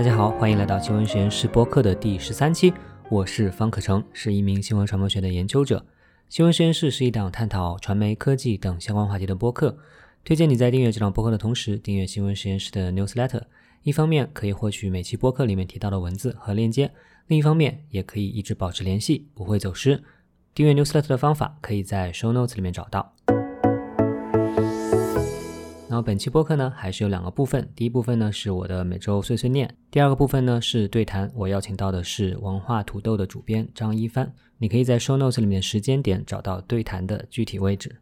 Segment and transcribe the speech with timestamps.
[0.00, 2.72] 大家好，欢迎来到新闻实验室播客的第十三期。
[3.10, 5.84] 我是方可成，是一名新闻传播学的研究者。
[6.30, 9.76] 新闻实验室是一档探讨传媒、科技等相关话题的播客。
[10.24, 13.42] 推荐你在订阅这档播客的同时，订阅新闻实验室的 newsletter。
[13.82, 16.90] 一方面可以获取每期播客里面提到的文字和链接，
[17.26, 20.02] 另一方面也可以一直保持联系，不会走失。
[20.54, 23.14] 订阅 newsletter 的方法可以在 show notes 里面找到。
[26.02, 27.68] 本期播客呢，还是有两个部分。
[27.74, 31.30] 第一部分呢是我的每周碎碎念，第二个部分呢是对谈。
[31.34, 34.32] 我邀请到的是文化土豆的主编张一帆。
[34.58, 37.94] 你可以在 show notes 里面时间点找到对谈的具体位置。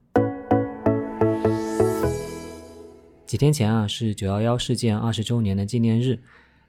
[3.27, 6.19] 几天前啊，是九幺幺事件二十周年的纪念日。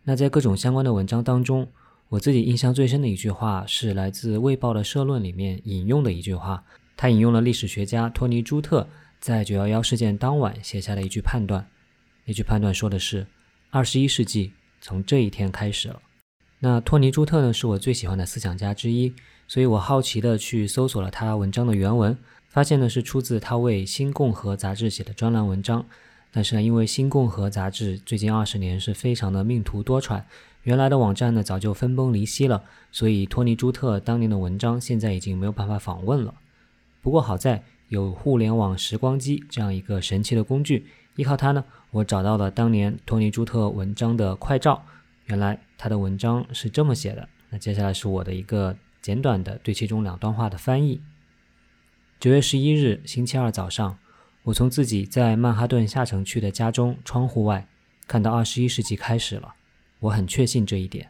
[0.04, 1.68] 那在各种相关的文章当中，
[2.10, 6.64] 我自己印象最深的一句话是来自《卫报》的社论里面引用的一句话。
[6.98, 8.88] 他引用了历史学家托尼·朱特。
[9.20, 11.68] 在九幺幺事件当晚写下的一句判断，
[12.24, 13.28] 那句判断说的是：
[13.70, 16.02] 二十一世纪从这一天开始了。
[16.60, 19.14] 那托尼·朱特呢，是我最喜欢的思想家之一，
[19.46, 22.18] 所以我好奇的去搜索了他文章的原文，
[22.48, 25.86] 发现呢是出自他为《新共和》杂志写的专栏文章。
[26.32, 30.24] 但是呢，因为《新共和》杂志最近二十年是非常的命途多舛，
[30.64, 36.34] 原来的网站呢早就分崩离析了，所以托尼·朱特当年的文章现在已经没有办法访问了。
[37.02, 37.62] 不过好在。
[37.90, 44.86] 有互联网时光机这样一个神奇的工具，依靠它呢，我找到了当年托尼·朱特文章的快照。
[45.26, 47.28] 原来他的文章是这么写的。
[47.50, 51.02] 那接下来是我的一个简短的对其中两段话的翻译。
[52.20, 53.98] 九月十一日星期二早上，
[54.44, 57.68] 我从自己在曼哈顿下城区的家中窗户外
[58.08, 59.54] 看到二十一世纪开始了。
[60.00, 61.10] 我很确信这一点。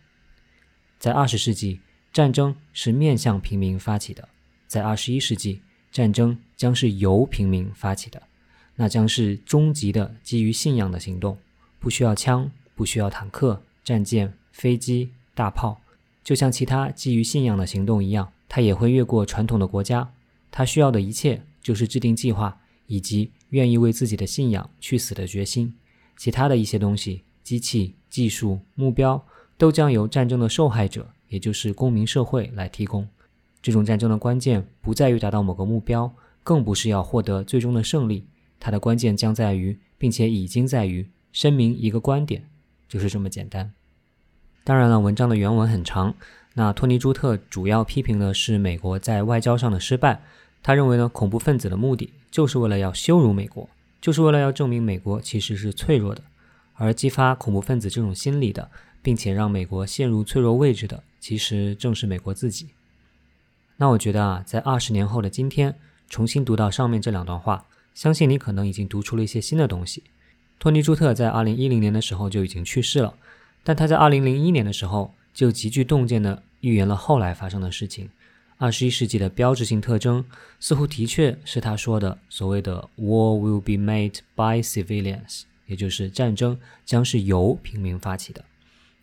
[0.98, 1.80] 在二十世纪，
[2.12, 4.24] 战争是面向平民发起的；
[4.68, 8.22] 在二十一世纪，战争将是由平民发起的，
[8.76, 11.38] 那将是终极的基于信仰的行动，
[11.80, 15.82] 不需要枪，不需要坦克、战舰、飞机、大炮，
[16.24, 20.12] 就像其他基于信仰的行动一样，它也会越过传统的国家。
[20.52, 25.74] 它需要的一切就是制定计划以及愿意为自己的信仰去死的决心。
[26.18, 29.24] 其他的一些东西，机器、技术、目标，
[29.58, 33.08] 都将由战争的受害者，也就是公民社会来提供。
[33.62, 38.26] 这种战争的关键不在于达到某个目标，更不是要获得最终的胜利。
[38.60, 42.44] 它的关键将在于，并且已经在于声明一个观点，
[42.88, 43.72] 就是这么简单。
[44.64, 46.14] 当然了，文章的原文很长。
[46.54, 50.22] 那托尼·朱特主要批评的是美国在外交上的失败。
[50.62, 53.70] 他认为呢，恐怖分子的目的就是为了要羞辱美国，
[54.02, 56.22] 就是为了要证明美国其实是脆弱的。
[56.74, 58.70] 而激发恐怖分子这种心理的，
[59.02, 62.68] 并且让美国陷入脆弱位置的，其实正是美国自己。
[63.82, 65.74] 那我觉得啊，在二十年后的今天，
[66.10, 70.04] 重新读到上面这两段话，相信你可能已经读出了一些新的东西。
[70.60, 73.14] 托尼·朱特在二零一零年的时候就已经去世了，
[73.64, 78.10] 但他在二零零一年的时候就极具洞见地预言了后来发生的事情。
[78.58, 80.26] 二十一世纪的标志性特征，
[80.60, 88.44] 似乎的确是他说的所谓的 “War will be made by civilians”，也就是战争将是由平民发起的。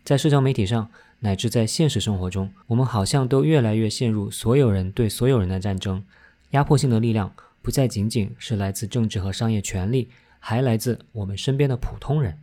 [0.04, 0.90] 在社交媒体上。
[1.20, 6.04] 乃至在现实生活中，我们好像都越来越陷入所有人对所有人的战争。
[6.50, 12.38] 压迫性的力量不再仅仅是来自政治和商业权力，还来自我们身边的普通人。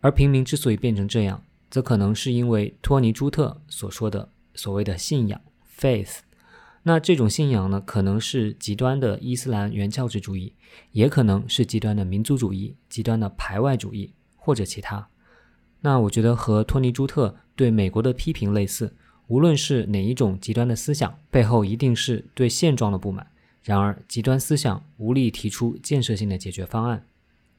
[0.00, 5.40] 而平民之所以变成这样，则可能是因为托尼·朱特所说的所谓的信仰
[5.78, 6.18] （faith）。
[6.84, 10.52] 那这种信仰呢，可能是极端的伊斯兰原教旨主义，
[10.92, 15.08] 也可能是极端的民族主义、极端的排外主义，或者其他。
[15.84, 18.94] 那我觉得和托尼·朱特对美国的批评类似，
[19.26, 23.26] 无论是哪一种极端的思想，背后一定是对现状的不满。
[23.62, 27.04] 然而，极端思想无力提出建设性的解决方案。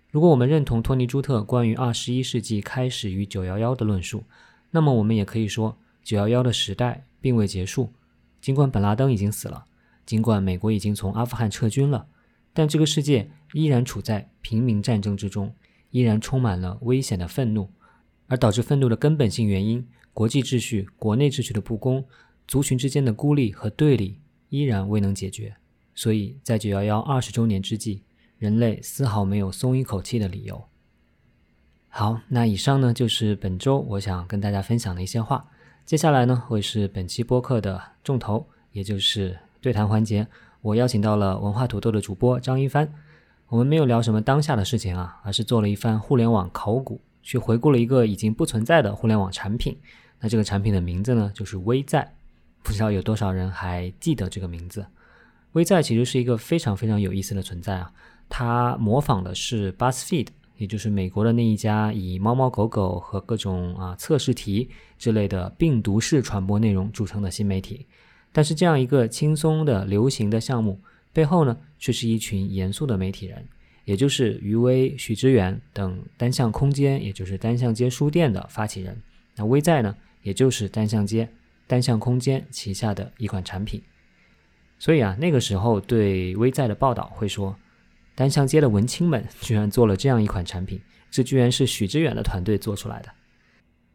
[0.09, 4.23] 如果我们认同托尼·朱特关于二十一世纪开始于九幺幺的论述，
[4.71, 7.91] 那么我们也可以说，九幺幺的时代并未结束。
[8.41, 9.65] 尽管本拉登已经死了，
[10.03, 12.07] 尽管美国已经从阿富汗撤军了，
[12.53, 15.53] 但这个世界依然处在平民战争之中，
[15.91, 17.69] 依然充满了危险的愤怒。
[18.27, 22.05] 而导致愤怒的根本性原因，国际秩序、国内秩序的不公，
[22.47, 24.19] 族群之间的孤立和对立，
[24.49, 25.55] 依然未能解决。
[25.93, 28.03] 所以在九幺幺二十周年之际，
[28.37, 30.65] 人类丝毫没有松一口气的理由。
[31.87, 35.47] 好，那以上呢就是本周我想跟大家分享的一些话。
[35.85, 40.27] 接下来呢会是本期播客的重头，也就是对谈环节。
[40.61, 42.91] 我邀请到了文化土豆的主播张一帆。
[43.47, 46.99] 我们没有聊什么当下的事情啊，而是做了一番互联网考古。
[47.25, 49.75] 去回顾了一个已经不存在的互联网产品，
[50.19, 52.13] 那这个产品的名字呢，就是微在，
[52.61, 54.85] 不知道有多少人还记得这个名字。
[55.53, 57.91] 微在其实是一个非常非常有意思的存在啊，
[58.29, 60.27] 它模仿的是 BuzzFeed，
[60.57, 64.69] 也就是美国的那一家以猫猫狗狗和各种啊测试题
[64.99, 67.87] 之类的病毒式传播内容著称的新媒体。
[68.31, 70.79] 但是这样一个轻松的流行的项目
[71.11, 73.47] 背后呢，却是一群严肃的媒体人，
[73.85, 79.01] 也就是余威、许知远等单向空间，也就是单向街书店的发起人。
[79.35, 81.29] 那微在呢，也就是单向街、
[81.67, 83.81] 单向空间旗下的一款产品。
[84.77, 87.55] 所以啊，那个时候对微在的报道会说，
[88.13, 93.09] 单向街的文青们 居然做了这样一款产品，这居然是许知远的团队做出来的。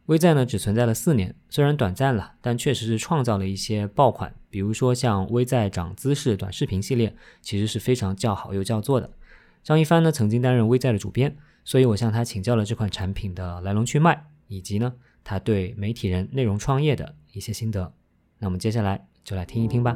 [0.07, 9.11] 微在呢只存在了四年，虽然短暂了，但确实是创造了一些爆款，比如说像微在长姿势短视频系列，其实是非常叫好又叫座的。
[9.63, 17.93] 张一帆呢曾经担任微在的主编，所以我向他请教了这款产品的来龙去脉，以及呢他对媒体人内容创业的一些心得。
[18.39, 19.95] 那我们接下来就来听一听吧。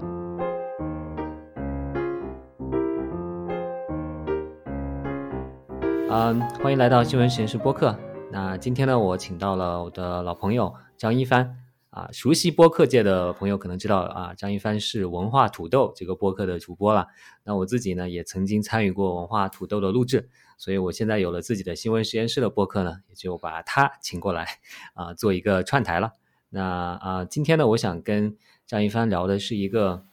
[6.10, 7.98] 嗯，欢迎来到新闻实验室播客。
[8.30, 11.56] 那今天呢，我请到了我的老朋友张一帆
[11.94, 17.06] 啊，熟悉播客界的朋友可能知道啊，张一帆是文化土豆这个播客的主播了。
[17.44, 24.58] 那我自己呢，也曾经参与过文化土豆的录制，所以我现在有了自己的新闻实验室的播客呢，也就把他请过来
[24.94, 26.14] 啊，做一个串台了。
[26.50, 28.36] 那啊，今天呢，我想跟
[28.66, 30.04] 张一帆聊的是一个，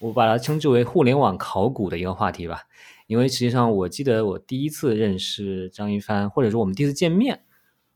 [0.00, 2.64] 我把它称之为互联网考古的一个话题吧。
[3.06, 7.44] 因为实际上，我记得我第一次认识张一帆，或者说我们第一次见面。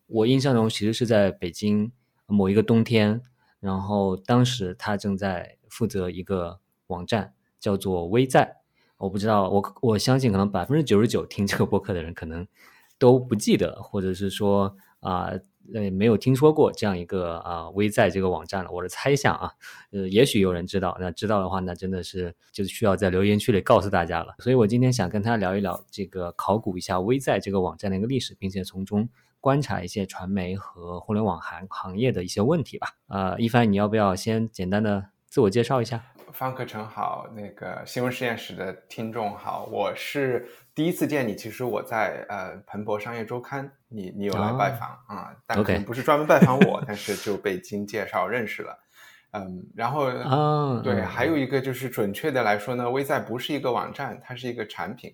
[0.06, 1.90] 我印象中其实是在北京
[2.26, 3.20] 某一个冬天，
[3.60, 8.56] 然后当时他正在负责一个网站，叫做微在。
[8.96, 12.46] 我不知道，我我相信可能百分之九十九听这个播客的人可能
[12.98, 15.30] 都不记得，或者是说啊
[15.74, 18.70] 呃没有听说过这样一个啊微在这个网站了。
[18.70, 19.52] 我的猜想啊，
[19.90, 24.34] 呃也许有人知道，那知道的话，那真的是就需要在留言区里告诉大家了。
[24.38, 29.08] 所以我今天想跟他聊一聊这个考古一下微在这个网站的一个历史，并且从中。
[29.44, 32.88] 观察一些传媒和互联网行行业的一些问题吧。
[33.08, 36.02] 呃，一帆，你要不要先简单的自我介绍一下？
[36.32, 48.74] 方克成好，那个新闻实验室的听众好，我是第一次见你，其实我在呃彭博商业周刊，你你有来拜访啊，但可能不是专门拜访我，但是就被经介绍认识了。
[49.36, 55.12] 嗯，然后啊，对，还有一个就是准确的来说呢，微赛不是一个网站，它是一个产品。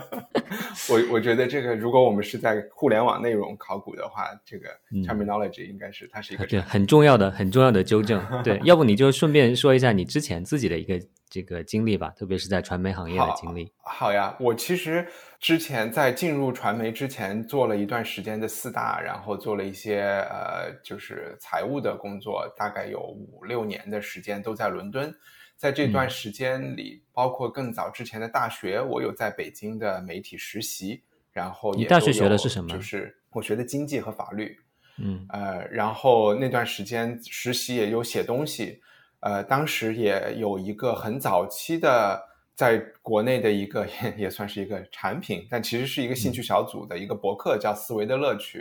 [0.90, 4.68] 我我觉得这个，如果我们是在互联网内容考古的话，这个
[5.06, 8.22] terminology 应该是它是一个对很重要的很重要的纠正。
[8.44, 11.00] 对，要不你就顺便说一下你之前自己的一个
[11.30, 13.72] 这个经历吧，特别是在传媒行业的经历。
[13.82, 15.06] 好呀，我其实。
[15.40, 25.14] 之前在进入传媒之前，做了一段时间的四大，然后做了一些呃，就是财务的工作，大概有五六年的时间都在伦敦。
[25.56, 31.02] 在这段时间里，包括更早之前的大学，我有在北京的媒体实习，
[31.32, 32.68] 然后你大学学的是什么？
[32.68, 34.56] 就是我学的经济和法律。
[34.98, 38.80] 嗯，呃，然后那段时间实习也有写东西，
[39.20, 42.27] 呃，当时也有一个很早期的。
[42.58, 48.58] 在国内的一个也 也算是一个产品，但其实是一个兴趣小组的一个博客，叫《思维的乐趣》。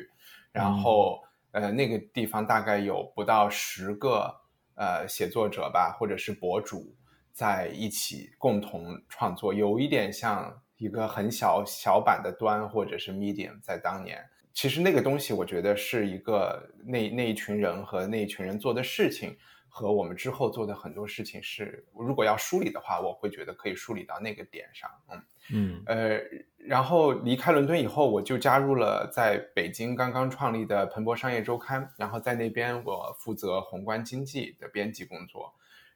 [0.51, 4.31] 然后，呃，那个地方大概有不到十个
[4.75, 6.95] 呃写作者吧，或者是博主
[7.33, 13.59] 在一起共同创作，有一点像一个很小小版的端或者是 Medium。
[13.63, 19.35] 在当年，其实那个东西，我觉得是一个那那一群人和那一群人做的事情。
[19.77, 24.89] 和我们之后做的很多事情是，如果要梳理的话，我会觉得可以梳理到那个点上。
[25.11, 26.19] 嗯嗯呃，
[26.57, 35.53] 然后离开伦敦以后，我就加入了在北京刚刚创立的彭博商业周刊，然后在那边我负责宏观经济的编辑工作，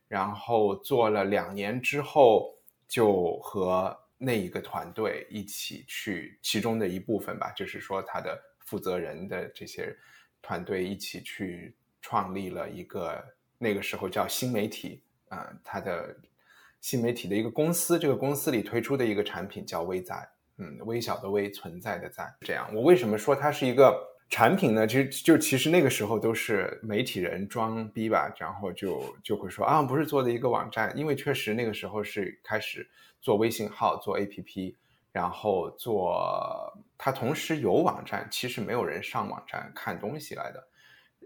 [0.08, 2.56] 然后做了两年之后，
[2.88, 9.98] 就和那一个团队一起去其中的一部分吧，就是说他的负责人的这些
[10.40, 13.26] 团队一起去创立了一个。
[13.62, 16.18] 那个时候叫新媒体，啊，它的
[16.82, 20.28] 新媒体的一个公司，这个公司里推出的一个产品叫微在，
[20.58, 22.68] 嗯，微小的微，存在的在，这样。
[22.74, 23.96] 我为什么说它是一个
[24.30, 24.88] 产品呢？
[24.88, 32.90] 其实就其实那个时候都是媒体人装逼吧，然后就就会说啊，不是做的一个网站，因为确实那个时候是开始
[33.22, 34.76] 做微信号、做 APP，
[35.12, 40.68] 然后做它同时有网站，其实没有人上网站看东西来的，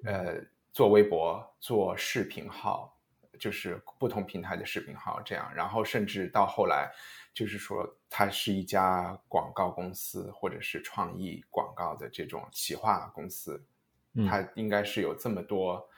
[0.03, 0.54] 呃。
[0.75, 2.93] 做微博、做视频号，
[3.39, 6.91] 就是不同平台的视频号，这样，然后甚至到后来，
[7.33, 13.65] 就是说它是一家广告公司，或者是创意广告的这种企划公司，
[14.27, 15.89] 它应该是有这么多，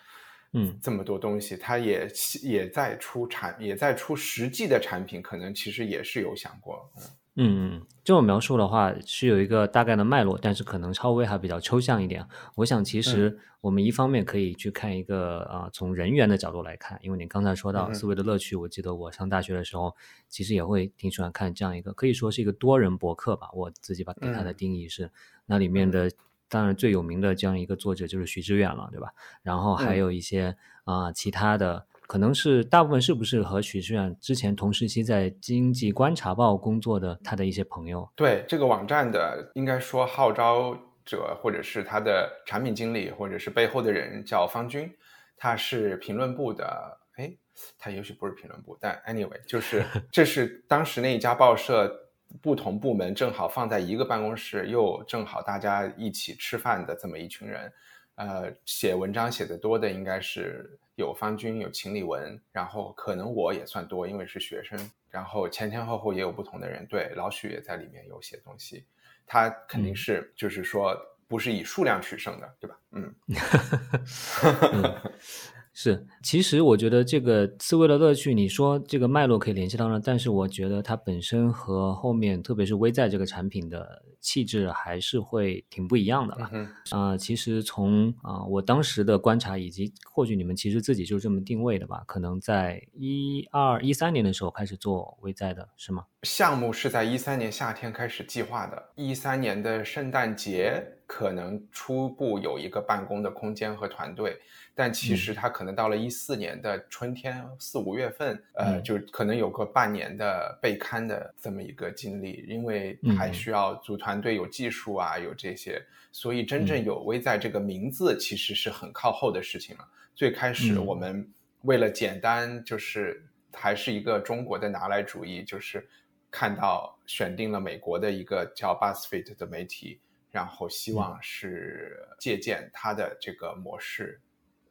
[0.53, 2.07] 嗯，这么多东西，它也
[2.43, 7.03] 也在出产，也在出实际的产品，可能其实也是有想过，嗯
[7.39, 12.25] 嗯，这种描述的话是有一个大概的脉络，但是可能稍微还比较抽象一点。
[12.55, 19.95] 我想其实我们一方面可以去看一个啊，从人员的角度来看，因为你刚才说到思维的乐趣，我记得我上大学的时候
[20.27, 23.49] 其实也会挺喜欢看这样一个，可以说是一个多人博客吧。
[23.53, 25.11] 我自己把给它的定义是，
[25.45, 26.09] 那里面的
[26.49, 29.09] 当然最有名的这样一个作者就是徐志远了，对吧？
[29.43, 31.85] 然后还有一些啊其他的。
[32.07, 38.09] 可能是大部分是不是和许志远之前同时期在《经济观察报》工作的他的一些朋友？
[38.15, 40.73] 对这个网站的，应该说号召
[41.03, 44.89] 者或者是他的产品经理或者是背后的人叫方军，
[45.35, 46.97] 他是评论部的。
[47.17, 47.35] 哎，
[47.77, 51.93] 他也许不是评论部，但 anyway，就是 这是当时那一家报社
[52.41, 57.69] 不同部门正好放在一个办公室，又正好大家一起吃饭的这么一群人。
[58.15, 60.79] 呃，写文章写的多的应该是。
[60.97, 64.77] 有方军，有秦理文，然后可能我也算多，因为是学生。
[65.11, 68.83] 然后前前后后也有不同的人，对老许也在里面有写东西，
[69.25, 72.79] 他肯定是就是说不是以数量取胜的，对吧？
[72.91, 73.15] 嗯。
[75.79, 86.51] 是，其实我觉得这个刺猬的乐趣，你说这个脉络可以联系到呢，但是我觉得它本身和后面，特别是微在这个产品的气质还是会挺不一样的吧？
[86.89, 96.05] 啊，其实从啊我当时的观察，以及或许你们其实自己就这么定位的吧，可能在一二一三年的时候开始做微在的是吗？
[96.23, 104.39] 项目是在一三年夏天开始计划的，一三年的圣诞节可能初步有一个办公的空间和团队。
[104.75, 119.87] 但其实他可能到了一四年的春天四五月份，呃，就可能有个半年的备刊的这么一个经历，因为还需要组团队，有技术啊，有这些，所以真正有微在这个名字其实是很靠后的事情了。
[120.13, 121.27] 最开始我们
[121.63, 125.89] 为了简单，就是还是一个中国的拿来主义，就是
[126.29, 129.99] 看到选定了美国的一个叫 BuzzFeed 的媒体，
[130.37, 134.21] 然后希望是借鉴它的这个模式。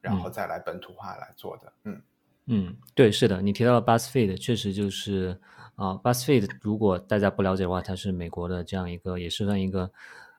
[0.01, 2.01] 然后再来本土化来做的，嗯
[2.47, 5.37] 嗯，对，是的，你提到了 Buzzfeed，确实就是
[5.75, 9.91] 啊，Buzzfeed，如果大家不了解的话，它是美国的这样一个，也是算一个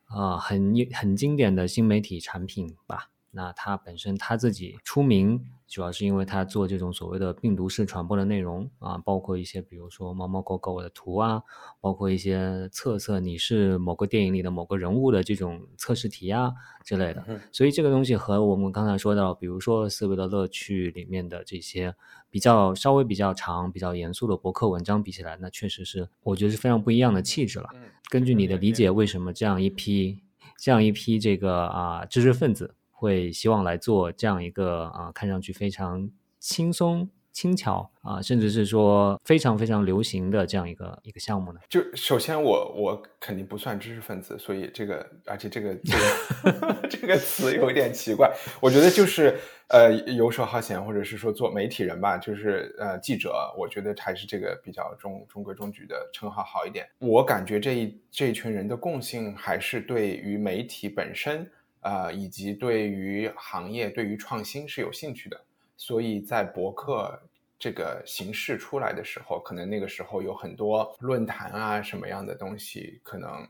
[0.06, 3.10] 啊很很经典的新媒体产品吧。
[3.32, 5.44] 那他本身他自己出名。
[5.68, 11.44] 主要是因为他做这种所谓的病毒式传播的内容啊，包括一些比如说猫猫狗狗的图啊，
[11.82, 16.54] 包括一些测测你是某个电影里的某个人物的这种测试题啊
[16.86, 17.22] 之类的。
[17.52, 21.94] 所以这个东西和我们刚才说到，比如说思维的乐趣里面的这些
[22.30, 27.68] 比较稍微比较长、比较严肃的博客文章比起来，那确实是我觉得是非常不一样的气质了。
[28.10, 30.24] 根据你的理解，为什么这样一批
[30.58, 32.77] 这样一批这个啊知识分子？
[33.00, 41.60] 会希望来做这样一个啊，看上去非常轻松轻巧啊，甚至是说非常非常流行的这样一个一个项目呢？
[41.70, 48.34] 就首先我我肯定不算知识分子，所以这个而且这个这个 这个词有一点奇怪。
[48.60, 49.38] 我觉得就是
[49.68, 56.88] 呃游手好闲，或者是说做媒体人吧，就是呃记者，我觉得还是这个比较中中规中矩的称号好一点。
[56.98, 61.48] 我感觉这一这一群人的共性还是对于媒体本身。
[61.82, 65.40] 呃，以及对于行业、对于创新是有兴趣的，
[65.78, 67.18] 所以在博客
[67.58, 73.48] 这个形式出来的时候，可能那个时候有很多论坛啊什么样的东西，可能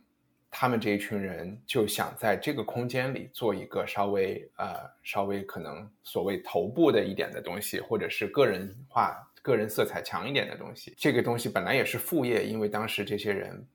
[0.52, 10.94] 他们这一群人就想在这个空间里做一个稍微呃稍微可能所谓头部的一点的东西，或者是个人化、个人色彩强一点的东西。
[10.98, 13.66] 这个东西本来也是副业，因为当时这些人。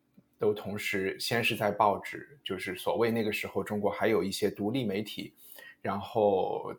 [0.42, 5.32] 都同时，先是在报纸，就是所谓那个时候中国还有一些独立媒体，
[5.80, 6.74] 然后，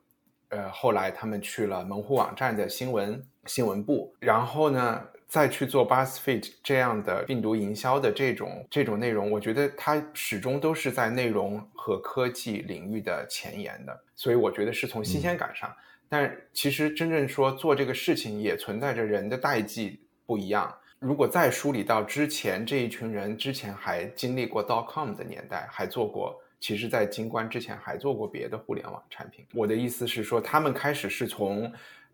[0.50, 15.74] 呃，后来他们去了门户网站的新闻新闻部，然后呢，再去做 Buzzfeed 这样的病毒营销的这种这种内容，我觉得它始终都是在内容和科技领域的前沿的，所以我觉得是从新鲜感上，
[16.10, 20.70] 但其实真正说做这个事情也存在着人的代际不一样。
[21.04, 29.46] 如果再梳理到之前这一群人，之前还经历过 dot com 的年代，还做过，其实，在金冠之前还做过别的互联网产品。
[29.54, 31.70] 我的意思是说，他们开始是从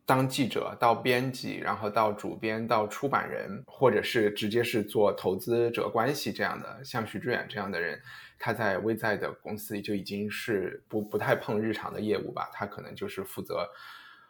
[0.08, 8.02] 当记者到编辑，然后到主编，到出版人，或者是直接是做投资者关系这样的，像徐志远这样的人，
[8.40, 13.70] 他在微在的公司就已经是不不太碰日常的业务吧，他可能就是负责。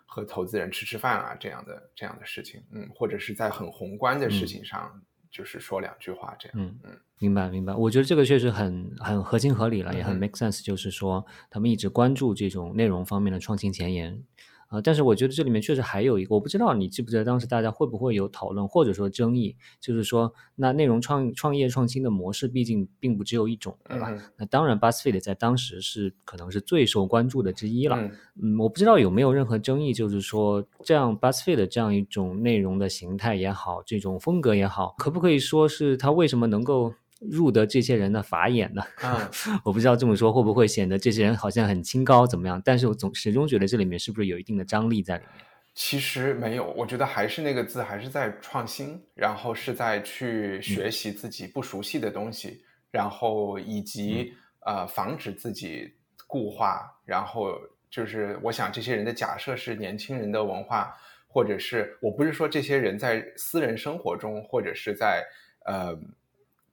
[0.10, 5.00] 和投资人吃吃饭啊，这样的这样的事情，嗯，或者是在很宏观的事情上，
[5.30, 7.74] 就是说两句话这样，嗯嗯，明白明白。
[7.74, 10.63] 我觉得这个确实很很合情合理了，也很 make sense。
[10.63, 14.24] 就是说，他们一直关注这种内容方面的创新前沿
[14.70, 24.16] 啊，但是我觉得这里面确实还有一个，我不知道你记不记得当时大家会不会有讨论或者说争议，就是说那内容创创业创新的模式毕竟并不只有一种，对吧？
[24.38, 27.98] 那当然，BuzzFeed 在当时是可能是最受关注的之一了。
[28.42, 36.94] 嗯，我不知道有没有任何争议，就是说这样 BuzzFeed 这样一种内容的形态也好，这种风格也好，可不可以说是它为什么能够？
[37.20, 38.82] 入得这些人的法眼呢？
[39.04, 39.30] 嗯，
[39.66, 42.62] 我不知道这么说会不会显得这些人好像很清高怎么样？
[42.64, 45.46] 但是我总始终觉得这里面是不是有一定的张力在里面？
[45.76, 52.62] 其实没有，我觉得还是那个字，还是在创新，然后是在去学习自己不熟悉的东西，
[52.92, 54.34] 然后以及
[54.66, 55.94] 呃防止自己
[56.26, 56.90] 固化。
[57.06, 57.54] 然后
[57.90, 60.96] 就是我想这些人的假设是年轻人的文化，
[61.28, 65.24] 或者是我不是说这些人在私人生活中或者是在
[65.66, 65.98] 呃。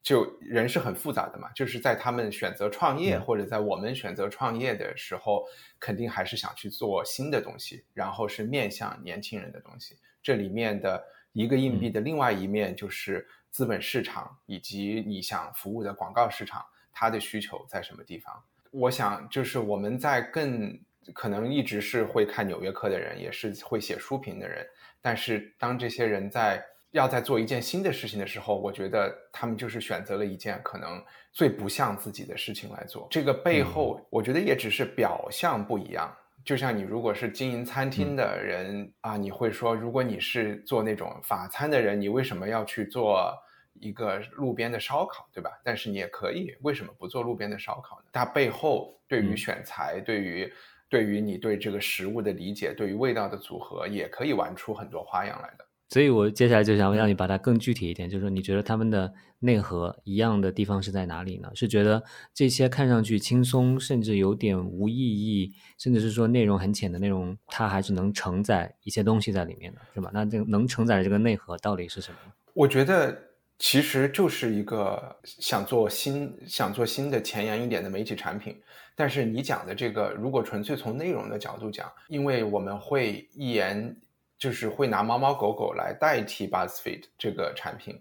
[0.06, 5.44] 就人是很复杂的嘛，就是在他们选择创业，或者在我们选择创业的时候，
[5.80, 9.96] 肯定还是想去做新的东西，然后是面向年轻人的东西。
[10.22, 18.40] 这里面的一个硬币的另外一面就是资本市场以及你想服务的广告市场，它的需求在什么地方？
[18.70, 20.80] 我想就是我们在更
[21.12, 24.64] 可能一直是会看《纽约客》的人，也是会写书评的人，
[25.02, 26.64] 但是当这些人在。
[26.96, 33.06] 要在做一件新的事情的时候，我觉得他们就是选择了一件可能最不像自己的事情来做。
[33.10, 36.10] 这个背后，我觉得也只是表象不一样。
[36.42, 43.30] 就像你如果是经营餐厅的人啊，你会说，如果你是做那种法餐的人，你为什么要去做
[43.74, 45.50] 一个路边的烧烤，对吧？
[45.62, 48.06] 但是你也可以，为什么不做路边的烧烤呢？
[48.12, 50.50] 它背后对于选材，对于
[50.88, 55.66] 对于你对这个食物的理解，对于味道的组合，也可以玩出很多花样来的。
[55.88, 61.48] 所以，我接下来就想让你把它更具体一点，就是说，你觉得他们的内核一样的地方是在哪里呢？
[61.54, 62.02] 是觉得
[62.34, 70.10] 这些看上去轻松，甚至有点无意义，甚至是说内容很浅的内容，它还是能承载一些东西在里面的，是吧？
[70.12, 72.18] 那这个能承载的这个内核到底是什么？
[72.52, 73.16] 我觉得
[73.56, 78.56] 其实就是一个想做新、想做新的前沿一点的媒体产品。
[78.96, 83.96] 但是你讲的这个，如果纯粹从内容的角度讲，因为我们会一言。
[84.38, 87.98] 就是会拿猫猫狗狗来代替 BuzzFeed 这个产品，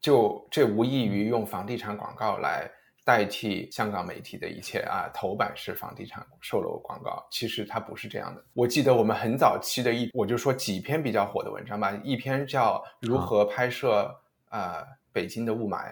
[0.00, 2.70] 就这无异于用房地产广告来
[3.02, 8.44] 代替香港媒体的一切啊，头版是房地产售楼广告，其实它不是这样的。
[8.52, 14.14] 我记得我们很早期的一，我就说几篇比较火的文章吧，一篇叫如何拍摄
[14.50, 15.90] 啊北京的雾霾，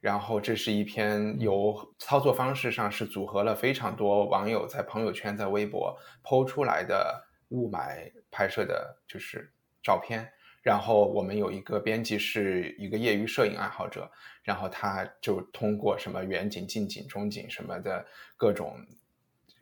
[0.00, 7.25] 然后这是一篇由操作方式上是组合了非常多网友在朋友圈在微博抛出来的。
[7.50, 10.28] 雾霾拍摄的就是照片，
[10.62, 14.10] 然后我们有一个编辑是一个业余摄影爱好者，
[14.42, 18.04] 然后他就通过什么远景、近景、中景什么的
[18.36, 18.76] 各种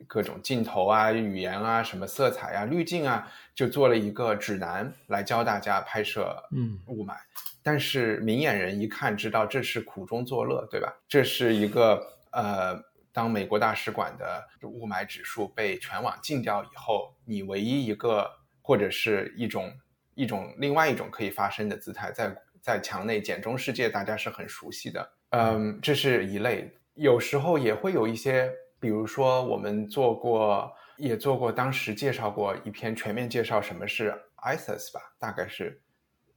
[0.07, 7.15] 各种镜头啊、语言啊、什么色彩啊、滤镜啊，就做了一个指南来教大家拍摄嗯雾霾。
[7.61, 10.91] 但是明眼人一看知道这是苦中作乐，对吧？
[11.07, 12.83] 这是一个呃。
[13.15, 18.29] 当美国大使馆的雾霾指数被全网禁掉以后，你唯一一个
[18.61, 19.71] 或者是一种
[20.15, 25.13] 一种另外一种可以发声的姿态，在在墙内简中世界，大家是很熟悉的。
[25.29, 26.69] 嗯，这是一类。
[26.95, 28.51] 有时候也会有一些，
[28.81, 35.81] 比如说我们做过，也做过，当时介绍过一篇全面介绍什么是 ISIS 吧，大概是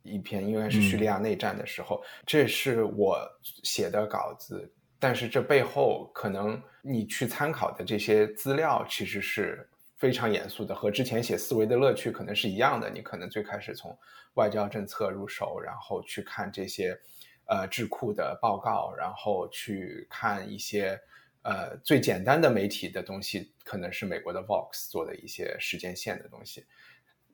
[0.04, 3.18] 一篇，应该是叙利亚内战的时候，这是我
[3.64, 4.72] 写的稿子。
[5.00, 12.90] 但是这背后可能你去参考的这些资料其实是非常严肃的，和之前写思维的乐趣可能是一样的。
[12.90, 13.96] 你可能最开始从
[14.34, 16.98] 外交政策入手，然后去看这些
[17.46, 21.00] 呃智库的报告，然后去看一些
[21.42, 26.64] 呃最简单的媒体的东西，可能是美国的 Vox 做的一些时间线的东西，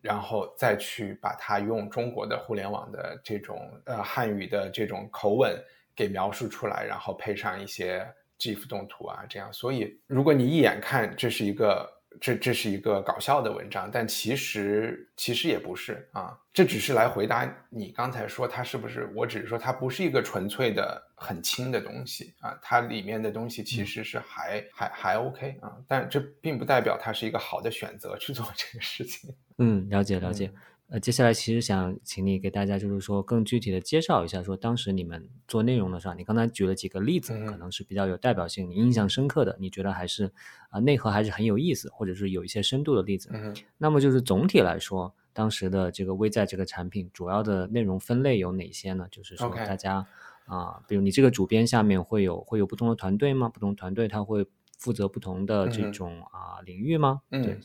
[0.02, 5.58] 然后再去把它用中国的互联网的这种呃汉语的这种口吻。
[5.94, 8.06] 给描述出来，然后配上一些
[8.38, 9.52] GIF 动图啊，这样。
[9.52, 11.88] 所以，如果你一眼看这是一个
[12.20, 16.38] 这这是一个搞笑的文章，但其实其实也不是啊。
[16.52, 19.10] 这只是来回答你刚才说它是不是？
[19.16, 25.76] 我只是说它不是一个纯粹的很轻的东西啊，它里面的东西其实是还还还 OK 啊。
[25.88, 29.34] 但这并不代表它是一个好的选择去做这个事情。
[29.58, 30.52] 嗯，了解了解。
[30.88, 40.30] 呃，接下来其实想请你给大家就是说更具体的介绍一下，说当时你们做内容的时候，你刚才举了几个例子，可能是比较有代表性、你印象深刻的，你觉得还是
[40.68, 43.30] 啊内核还是很有意思，或者是有一些深度的例子。
[43.32, 49.08] 嗯，那么就是总体来说，当时的这个微在这个产品主要的内容分类有哪些呢？
[49.10, 50.06] 就是说大家
[50.44, 53.48] 啊，比如你这个主编下面会有会有不同的团队吗？
[53.48, 54.46] 不同团队他会。
[54.76, 57.22] 负责不同的这种啊领域吗？
[57.30, 57.58] 嗯，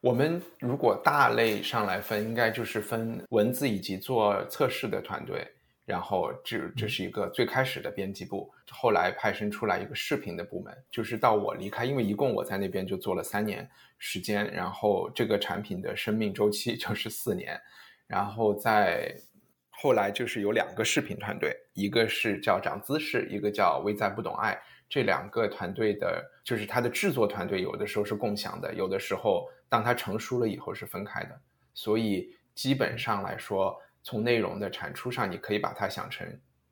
[0.00, 5.46] 我们如果大类上来分，应该就是分文字以及做测试的团队。
[5.84, 17.56] 然后这这是一个最开始的编辑部，后来派生出来一个视频的部门，就是到我离开，因为一共我在那边就做了三年时间，然后这个产品的生命周期 就是四年，
[18.08, 19.14] 然后在
[19.78, 31.40] 后来就是有两个视频团队，一个是叫长姿势，一个叫微在不懂爱，这两个团队的，就是它的制作团队有的时候是共享的，有的时候当它成熟了以后是分开的，
[31.74, 33.80] 所以基本上来说。
[34.08, 36.24] 从内容的产出上，你可以把它想成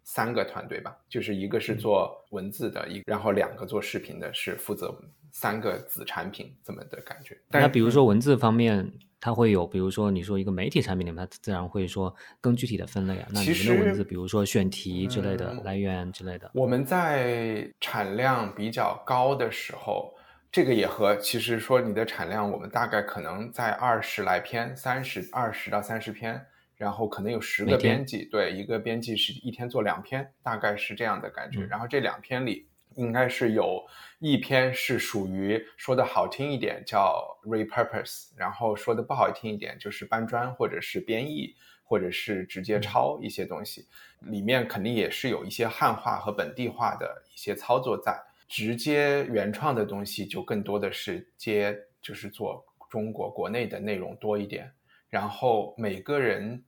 [0.04, 4.96] 三个团队吧，就是一个是做文字的，一然后两个做视频的，是负责
[5.32, 7.36] 三个子产品这么的感觉。
[7.48, 8.88] 那比如说文字方面，
[9.24, 13.28] 它会有，比如说你说一个媒体产品里面，它自然会说更具体的分类啊。
[13.32, 20.12] 那你们的文字，比如说选题之类的来源之类的，我们在产量比较高的时候，
[20.52, 26.38] 这个也和其实说你的产量，我们大概可能在二十来篇，三十二十到三十篇。
[26.76, 31.64] 然后可能有十个编辑，对，一个编辑是一天做两篇，大概是这样的感觉。
[31.64, 33.84] 然后这两篇里，应该是有
[34.18, 43.86] 一篇是属于说的好听一点叫 repurpose，然后说的不好听一点就是搬砖或者是编译或者是直接抄一些东西，
[44.20, 48.18] 里面肯定也是有一些汉化和本地化的一些操作在。
[48.46, 54.70] 直接原创的东西就更多的是接，就是做中国国内的内容多一点。
[55.08, 56.62] 然后每个人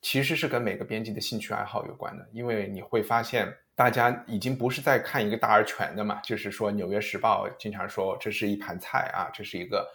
[0.00, 9.90] 其实是跟每个编辑的兴趣爱好有关的，因为你会发现大家已经不是在看一个大而全的嘛，就是说《纽约时报》经常说这是一盘菜啊，这是一个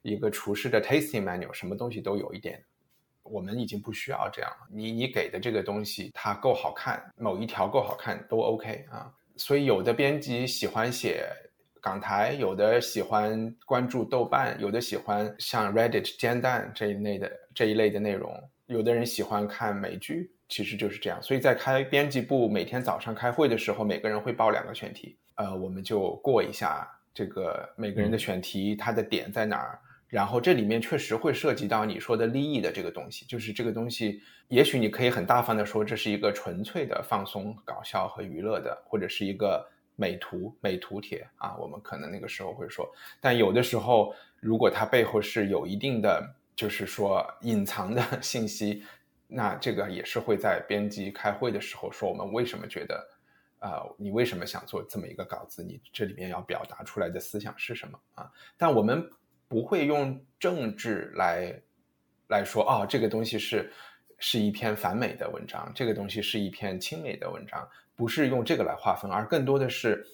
[0.00, 2.64] 一个厨师的 tasting menu，什么东西都有一点。
[3.22, 9.12] 我们已经不需要这样了，你你给的这个东西它够好看，某一条够好看都 OK 啊。
[9.36, 11.26] 所以有的编辑喜欢写。
[11.82, 21.22] 港台有的喜欢关注豆瓣，有的喜欢像 Reddit 煎蛋这一类的这一类的内容，有的人喜欢看美剧，其实就是这样。
[21.22, 29.78] 所以在开编辑部每天早上开会的时候，每个人会报两个选题，呃，我们就过一下这个每个人的选题，它的点在哪儿。
[30.08, 39.66] 然后这里面确实会涉及到你说的利益的这个东西，就是这个东西，也许你可以很大方的说这是一个纯粹的放松、搞笑和娱乐的，或者是一个。
[39.98, 42.86] 美图美图帖啊，我们可能那个时候会说，
[43.18, 46.22] 但有的时候，如果它背后是有一定的，
[46.54, 48.82] 就是说隐藏的 信息，
[49.26, 53.08] 那这个也是会在编辑开会的时候说，我们为什么觉得，
[53.60, 55.62] 呃，你为什么想做这么一个稿子？
[55.62, 58.30] 你这里面要表达出来的思想是什么啊？
[58.56, 59.08] 但我们
[59.48, 61.60] 不会用政治来
[62.28, 63.72] 来说，哦，这个东西是
[64.18, 67.68] 是一篇反美的文章，这个东西是一篇亲美的文章。
[67.96, 70.06] 不是用这个来划分，而更多的是，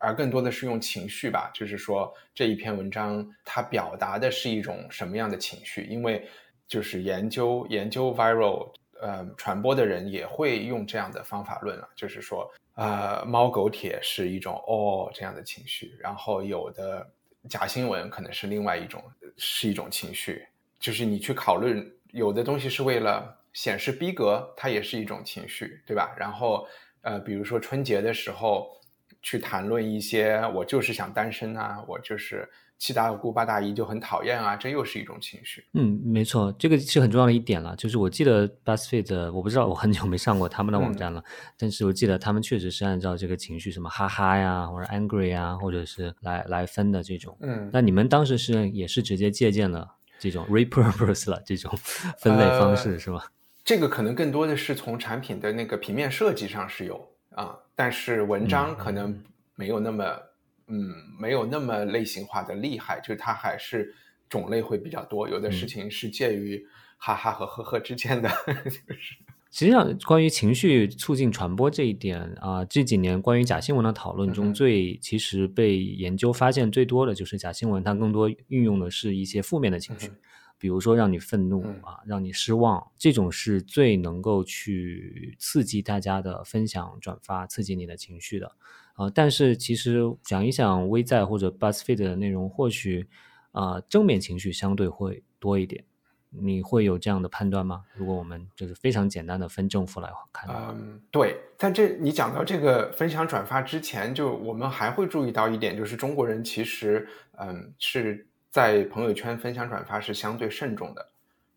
[0.00, 1.52] 而更多的是用情绪吧。
[1.54, 5.84] 就是说，这一篇文章它表达的是一种什么样的情绪？
[5.84, 6.28] 因为
[6.68, 11.88] 就是研究研究 viral 呃传播的人也会用这样的方法论了。
[11.96, 17.04] 就是说，呃，猫狗帖是一种哦这样的情绪，然后有的
[17.48, 19.02] 假新闻可能是另外一种
[19.36, 20.46] 是一种情绪。
[20.78, 26.14] 就是你去讨论，有的东西是为了显示逼格，它也是一种情绪，对吧？
[26.16, 26.68] 然后。
[27.02, 28.76] 呃，比如说春节的时候，
[29.22, 32.46] 去谈论一些我就是想单身啊，我就是
[32.78, 35.64] 七大姑八大姨就很讨厌啊，这又是一种情绪。
[35.74, 37.74] 嗯，没错，这个是很重要的一点了。
[37.76, 41.22] 就是我记得 BuzzFeed，我不知道我很久没上过他们的网站了，
[41.58, 47.36] 但是我记得他们确实是按照这个情绪，什么哈哈呀，或者 angry 啊，或者是来来分的这种。
[47.40, 49.86] 嗯，那你们当时是也是直接借鉴了
[50.18, 51.76] 这种 repurpose 了这种
[52.18, 53.22] 分类方式是吗？
[53.64, 59.22] 这个可能更多的是从产品的那个平面设计上是有啊，但是文章可能
[59.56, 60.22] 没有那么，嗯，
[61.18, 63.94] 没有那么类型化的厉害，就是它还是
[64.28, 66.64] 种类会比较多，有的事情是介于
[66.96, 68.28] 哈哈和呵呵之间的。
[69.50, 80.10] 实际上，关于情绪促进传播这一点啊，这几年关于假新闻的讨论中，最其实被研究发现最多的就是假新闻，它更多运用的是一些负面的情绪。
[80.58, 88.52] 比如说让你愤怒啊，让你失望，这种是最能够去刺激大家的分享转发，刺激你的情绪的
[88.98, 89.10] 啊。
[89.14, 93.08] 但是其实想一想，微在或者 BuzzFeed 的内容，或许
[93.52, 95.82] 啊正面情绪相对会多一点。
[96.28, 97.84] 你会有这样的判断吗？
[97.94, 101.40] 如果我们就是非常简单的分正负来看，嗯，对。
[101.56, 107.08] 在这你讲到这个分享转发之前，就我们还会注意到一点，就是中国人其实
[107.38, 108.26] 嗯是。
[108.50, 111.06] 在朋友圈分享转发是相对慎重的，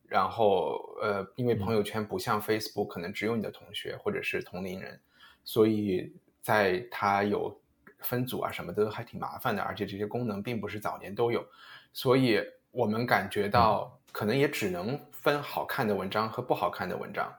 [0.09, 4.99] 然后呃，因为朋友圈不像 Facebook 可能只有你的同学或者是同龄人，
[5.45, 7.55] 所以在它有
[7.99, 11.45] 分组啊什么的还挺麻烦的，而且这些功能并不是早年都有，
[11.93, 17.31] 所以我们感觉到可能也只能分好看的文章和不好看的文章，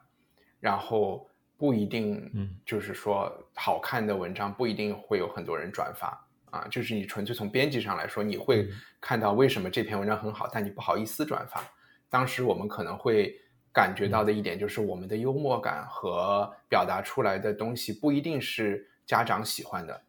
[0.61, 8.69] 然后不一定，嗯，就是说好看的文章不一定会有很多人转发啊，就是你纯粹从编辑上来说，你会
[9.01, 11.63] 看到为什么这篇文章很好，但你不好意思转发。
[12.09, 13.35] 当时我们可能会
[13.73, 20.01] 感觉到的一点就是我们的幽默感和表达出来的东西不一定是家长喜欢的。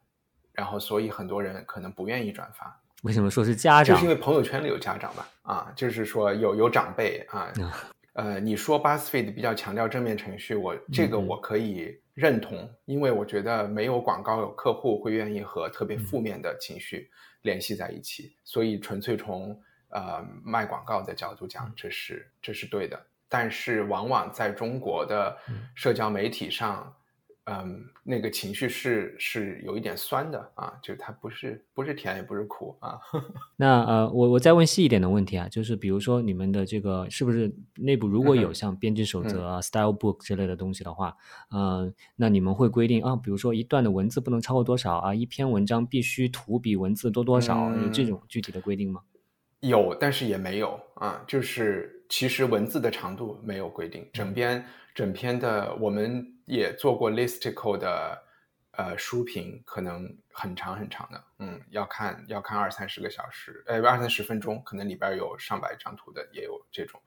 [0.53, 2.79] 然后，所以很多人可能不愿意转发。
[3.01, 3.95] 为什么说是家长？
[3.95, 5.27] 就是因为朋友圈里有家长吧？
[5.41, 7.51] 啊，就是说有有长辈啊。
[8.13, 17.09] 呃，你说 BuzzFeed 比较强调正面程序，我这个我可以认同，因为我觉得没有广告，有客户会愿意和特别负面的情绪
[17.41, 18.33] 联系在一起。
[18.45, 22.97] 所以，纯粹从呃卖广告的角度讲，这是这是对的。
[23.27, 25.35] 但是，往往在中国的
[25.75, 26.95] 社交媒体上。
[27.45, 32.97] 嗯，那个情绪是是有一点酸的啊，就它不是不是甜也不是苦啊。
[33.57, 41.17] 那呃，我我再问细一点的问题啊，就是比如说你们的这个是不是内部如果有像编辑守则啊、style book 之类的东西的话，
[41.51, 49.01] 嗯，那你们会规定啊，比如说一段的文字不能超过多少啊，一篇文章必须图比文字多多少，有这种具体的规定吗？
[49.59, 56.29] 有，但是也没有啊，就是其实文字的长度没有规定，整篇整篇的我们。
[56.45, 58.21] 也做过 listicle 的
[58.71, 67.01] 呃书评，可能很长很长的，嗯，要看要看二三十个小时，呃二三十分钟，可能里边有上百张图的也有这种，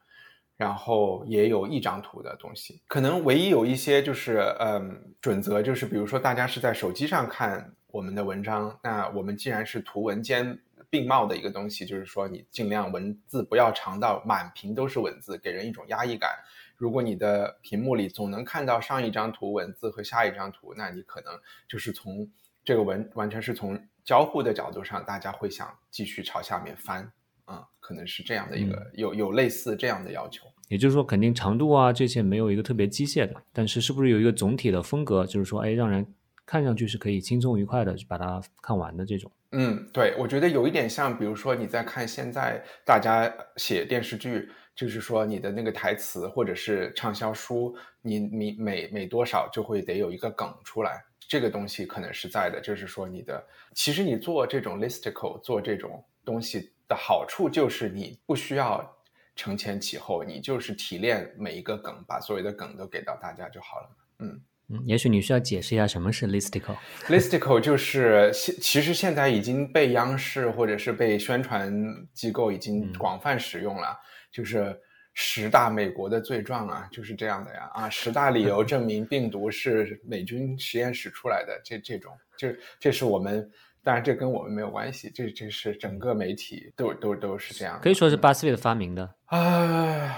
[0.57, 16.31] 然后也有一张图的东西，可能唯一有一些就是嗯准则，就是比如说大家是在手机上看我们的文章，那我们既然是图文兼并茂的一个东西，就是说你尽量文字不要长到满屏都是文字，给人一种压抑感。
[16.76, 21.32] 如果你的屏幕里总能看到上一张图文字和下一张图，那你可能
[21.66, 22.28] 就是从
[22.64, 27.10] 这个文完全是从交互的角度上，大家会想继续朝下面翻，
[27.46, 30.46] 啊，可能是这样的一个有有类似这样的要求。
[30.68, 36.06] 也就是说，肯定长度啊这些没有一个特别机械的，但是是不是有一个总体的风格，就是说，哎，让人
[36.44, 39.32] 看上去是可以轻松愉快的去把它看完的这种？
[39.52, 44.50] 嗯，对，我觉得有一点像，比如说你在看现在大家写电视剧。
[44.76, 52.60] 就是说，你的那个台词或者是畅销书，你你每每多少就会得有一个梗出来，这个东西可能是在的。
[52.60, 58.86] 就是说，你的其实你做这种 listicle 做这种东西的好处就是你不需要
[59.34, 63.88] 承前启后，你就是提炼每一个梗，把所有的梗都给到大家就好了。
[64.18, 66.76] 嗯嗯，也许你需要解释一下什么是 listicle。
[67.06, 71.72] listicle 就是现其实现在已经被央视或者是被宣传
[72.12, 73.98] 机构已经广泛使用了。
[74.37, 74.79] 就是
[75.14, 83.51] 十大美国的罪状啊，就是这样的呀啊，十大理由证明病毒是美军实验室出来的，这这种，就这是我们，
[83.83, 90.14] 当然这跟我们没有关系，这这是整个媒体都都都是这样，可以说是巴斯韦的发明的啊。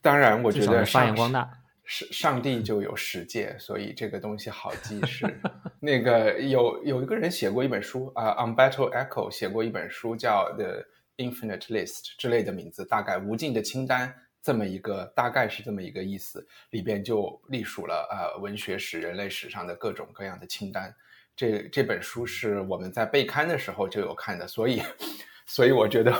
[0.00, 1.50] 当然，我觉得发扬光大，
[1.84, 5.26] 上上帝就有十诫，所以这个东西好记是
[5.78, 10.86] 那个有有一个人写过一本书啊，On Battle Echo 写过一本书叫 The。
[11.16, 20.94] Infinite List 之类的名字，大概无尽的清单，这么一个大概是这么一个意思，里边就隶属了呃文学史、人类史上的各种各样的清单。
[21.34, 24.82] 这这本书是我们在备刊的时候就有看的，所以
[25.46, 26.12] 所以我觉得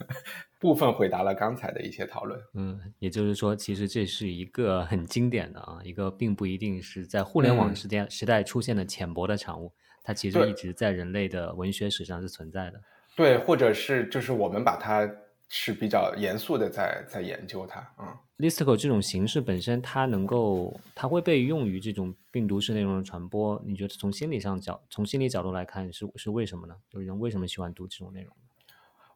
[0.60, 2.40] 部分回答了刚才的一些讨论。
[2.54, 12.80] 嗯，也就是说，其实这是一个很经典的啊，一个并不一定是在互联网时间时代出现的浅薄的产物，它其实一直在人类的文学史上是存在的。
[13.18, 15.04] 对，或者是就是我们把它
[15.48, 18.06] 是比较严肃的在在研究它，嗯
[18.38, 26.76] ，listicle 这种形式本身它能够它会被用于这种病毒式内容的传播，你觉得从心理上角从心理角度来看是是为什么呢？
[26.88, 28.32] 就是人为什么喜欢读这种内容？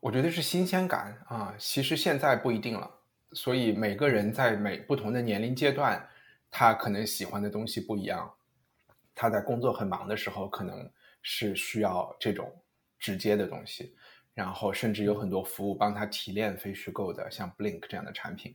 [0.01, 2.91] 我觉得是新鲜感啊，其实现在不一定了，
[3.35, 6.05] 所以每个人在每不同的年龄阶段，
[6.51, 8.29] 他可能喜欢的东西不一样，
[9.15, 10.91] 他在工作很忙的时候可能
[11.23, 12.53] 是需要这种。
[13.03, 13.95] 直接的东西，
[14.33, 18.55] 然后甚至有很多服务帮他提炼非虚构的，像 Blink 这样的产品。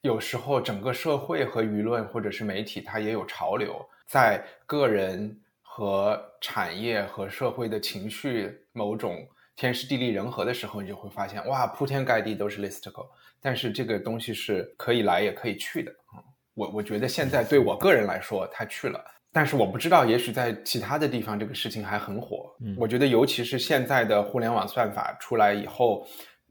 [0.00, 9.26] 有时候整个社会和舆论或者是媒体，它也有潮流，在个人和产业和社会的情绪某种
[9.56, 13.08] 天时地利人和的时候，你就会发现，哇，铺天盖地都是 listicle。
[13.40, 16.18] 但是这个东西是可以来也可以去的啊。
[16.54, 19.02] 我我觉得现在对我个人来说，它去了。
[19.34, 22.54] 但是我不知道，也许在其他的地方这个事情还很火。
[22.76, 26.06] 我觉得，尤其是现在的互联网算法出来以后，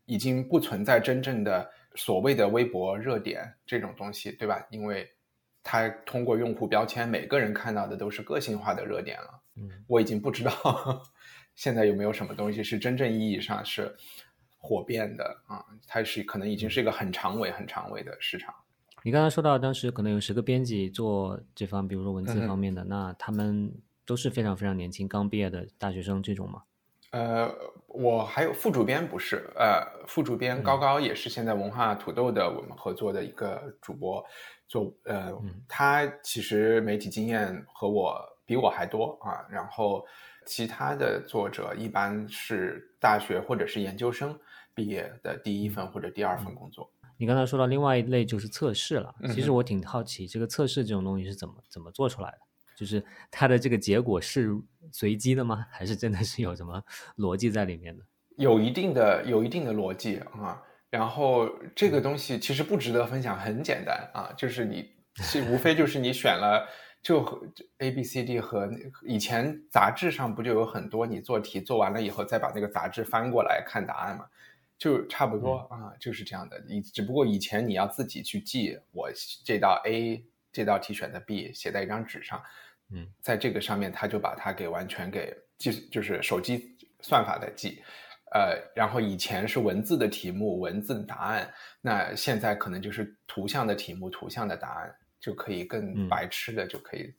[0.06, 4.62] 已经不存在真正的所谓的微博热点这种东西，对吧？
[4.70, 5.10] 因为
[5.64, 9.42] 它通过用户标签，每个人看到的都是个性化的热点了。
[9.56, 10.52] 嗯，我已经不知道
[11.56, 13.96] 现在有没有什么东西是真正意义上是
[14.58, 18.54] 火遍的啊，它是可能已经是一个很长尾、很长尾的市场。
[19.06, 23.74] 你刚才说到当时可能有十个编辑做这方，比如说文字方面的，那他们
[24.06, 26.64] 都是非常非常年轻，刚毕业的大学生这种吗？
[27.12, 27.54] 呃，
[27.88, 34.26] 我还有副主编不是，呃，副主编高高也是现在文化土豆的我们合作的一个主播，
[34.68, 35.32] 做呃，
[35.68, 40.04] 他其实媒体经验和我比我还多啊，然后
[40.46, 44.36] 其他的作者一般是大学或者是研究生
[44.74, 46.90] 毕业的第一份或者第二份工作。
[47.18, 52.38] 你刚才说到另外一类就是测试了，其实我挺好奇，这个测试这种东西是怎么怎么做出来的？
[52.76, 54.50] 就是它的这个结果是
[54.92, 55.66] 随机的吗？
[55.70, 56.84] 还是真的是有什么
[57.18, 58.04] 逻辑在里面的？
[58.38, 66.68] 有一定的有一定的逻辑啊，然后这个东西其实不值得分享，很简单啊，就是你是无非就是你选了
[67.04, 67.40] 就和
[67.78, 74.26] A B C D 和那以前杂志上不就有很多你做题做完了以后再把那个杂志翻过来看答案嘛，
[74.84, 76.62] 就差不多啊，就是这样的。
[76.68, 79.10] 以只不过以前你要自己去记，我
[79.46, 82.44] 这道 A 这道题选的 B 写在一张纸上，
[82.90, 87.82] 嗯，在这个上面他就把它给完全给记，就是手机算法在记。
[88.34, 97.14] 呃，然后以前是文字的题目、文字的答案，那现在可能就是图像的题目、图像的答案，就可以更嗯白痴的就可以，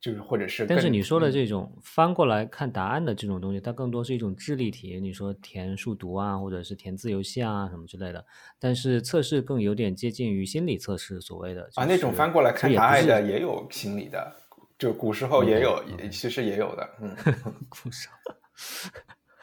[0.00, 0.66] 就是或者是。
[0.66, 8.24] 但是你说的嗯这种翻过来看答案的这种东西，它更多是一种智力题，你说填数独啊，或者是填字游戏啊什么之类的。
[8.58, 14.36] 但是测试更有点接近于心理测试，所谓的啊，那种翻过来看答案的也有心理的，
[14.78, 17.16] 就古时候也有其实也有的，嗯。
[17.68, 18.34] 古时候。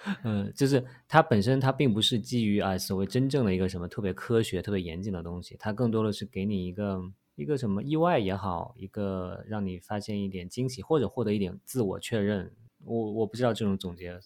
[0.26, 7.00] 嗯，就是它本身它并不是基于啊所谓真正的一个什么特别科学、特别严谨的东西，它更多的是给你一个
[7.36, 12.54] 一个什么意外也好，一个让你发现一点惊喜，或者获得一点自我确认。
[12.86, 14.20] 我我不知道这种总结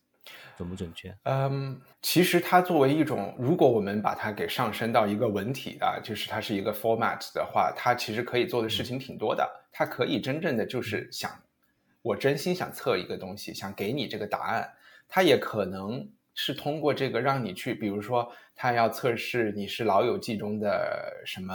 [0.58, 1.16] 准不准确。
[1.24, 9.48] 嗯，其实它作为一种，如果我们把它给上升到一个文体啊，就是它是一个 format 的话，它其实可以做的事情挺多的。
[9.72, 11.32] 它可以真正的就是想，
[12.02, 14.68] 我真心想测一个东西，想给你这个答案。
[15.08, 21.54] 它也可能是通过这个让你去，比如说，它要测试你是《老友记》中的什么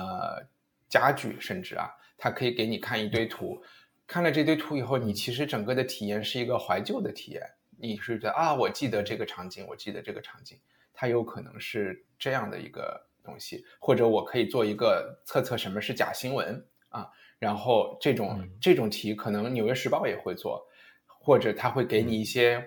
[0.92, 3.62] 家具，甚至啊，它可以给你看一堆图，
[4.07, 7.42] 看了这堆图以后，你其实整个的体验是一个怀旧的体验。
[7.78, 10.61] 你是觉得啊，我记得这个场景，我记得这个场景，
[10.92, 18.50] 它有可能是这样的一个东西，或者我可以做一个测测什么是假新闻啊，然后这种、嗯。
[18.61, 20.62] 这种题可能《纽约时报》也会做，
[21.07, 22.62] 或者他会给你一些，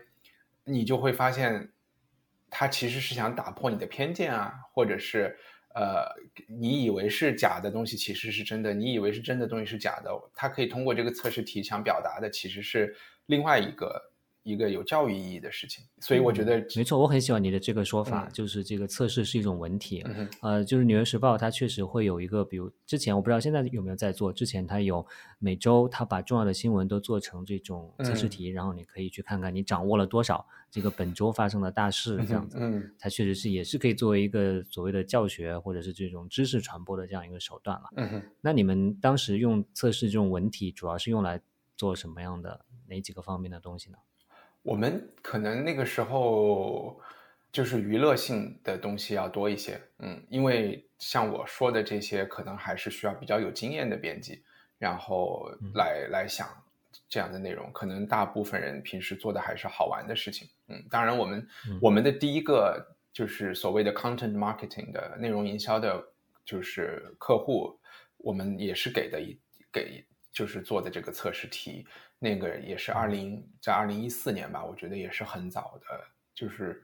[0.64, 1.72] 你就会发现，
[2.50, 5.38] 他其实是想打破你的偏见啊，或者是
[5.76, 6.08] 呃，
[6.48, 14.02] 你以为是假的东西其实是真的，你以为是真的东西是假的，它可以通过这个测试题想表达的其实是另外一个
[14.46, 20.04] 一个有教育意义的事情，所以我觉得没错，我很喜欢你的这个说法，嗯就是这个测试是一种文体。
[20.06, 25.04] 嗯呃，就是《纽约时报》它确实会有一个，比如之前我不知道现在有没有在做，之前它有
[25.40, 32.60] 每周它把重要的新闻都做成这种测试嗯题，然后你可以去看看你掌握了多少这个本周发生的大事这样子。
[32.62, 37.90] 嗯它确实是也是可以作为一个所谓的教学或者是这种知识传播的这样一个手段了。
[37.98, 38.22] 嗯。
[38.42, 41.42] 那你们当时用测试这种文体，主要是用来
[41.76, 43.98] 做什么样的哪几个方面的东西呢？
[44.66, 47.00] 我们可能那个时候
[47.52, 54.44] 就是娱乐性的东西要多一些，嗯，因为像我说的这些，可能还是需要比较有经验的编辑，
[54.80, 56.48] 然后来、来想
[57.08, 57.72] 这样的内容。
[57.72, 66.04] 可能大部分人平时做的还是好玩的事情，嗯，当然我们、嗯我们的第一个就是所谓的 content marketing 的内容营销的，
[66.44, 67.80] 就是客户，
[68.18, 69.40] 我们也是给的一
[69.72, 71.86] 给就是做的这个测试题。
[72.20, 75.86] 那个也是二零在二零一四年吧，我觉得也是很早的，
[76.34, 76.84] 就是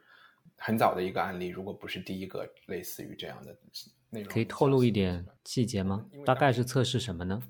[0.58, 1.48] 很早的一个案例。
[1.48, 3.56] 如果不是第一个类似于这样的
[4.10, 6.06] 内容，可以透露一点细节吗？
[6.26, 7.42] 大概是测试什么呢？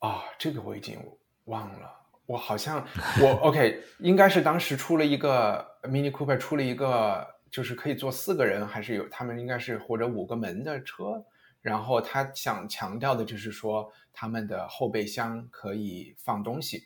[0.00, 0.98] 啊、这个我已经
[1.44, 1.94] 忘了。
[2.26, 2.86] 我好像
[3.22, 11.24] 我 OK，应该是当时出了一个 Mini Cooper 出了一个，就是可以坐四个人，还是有他们应该是或者五个门的车。
[11.62, 16.84] 然后他想强调的就是说，他们的后备箱可以放东西，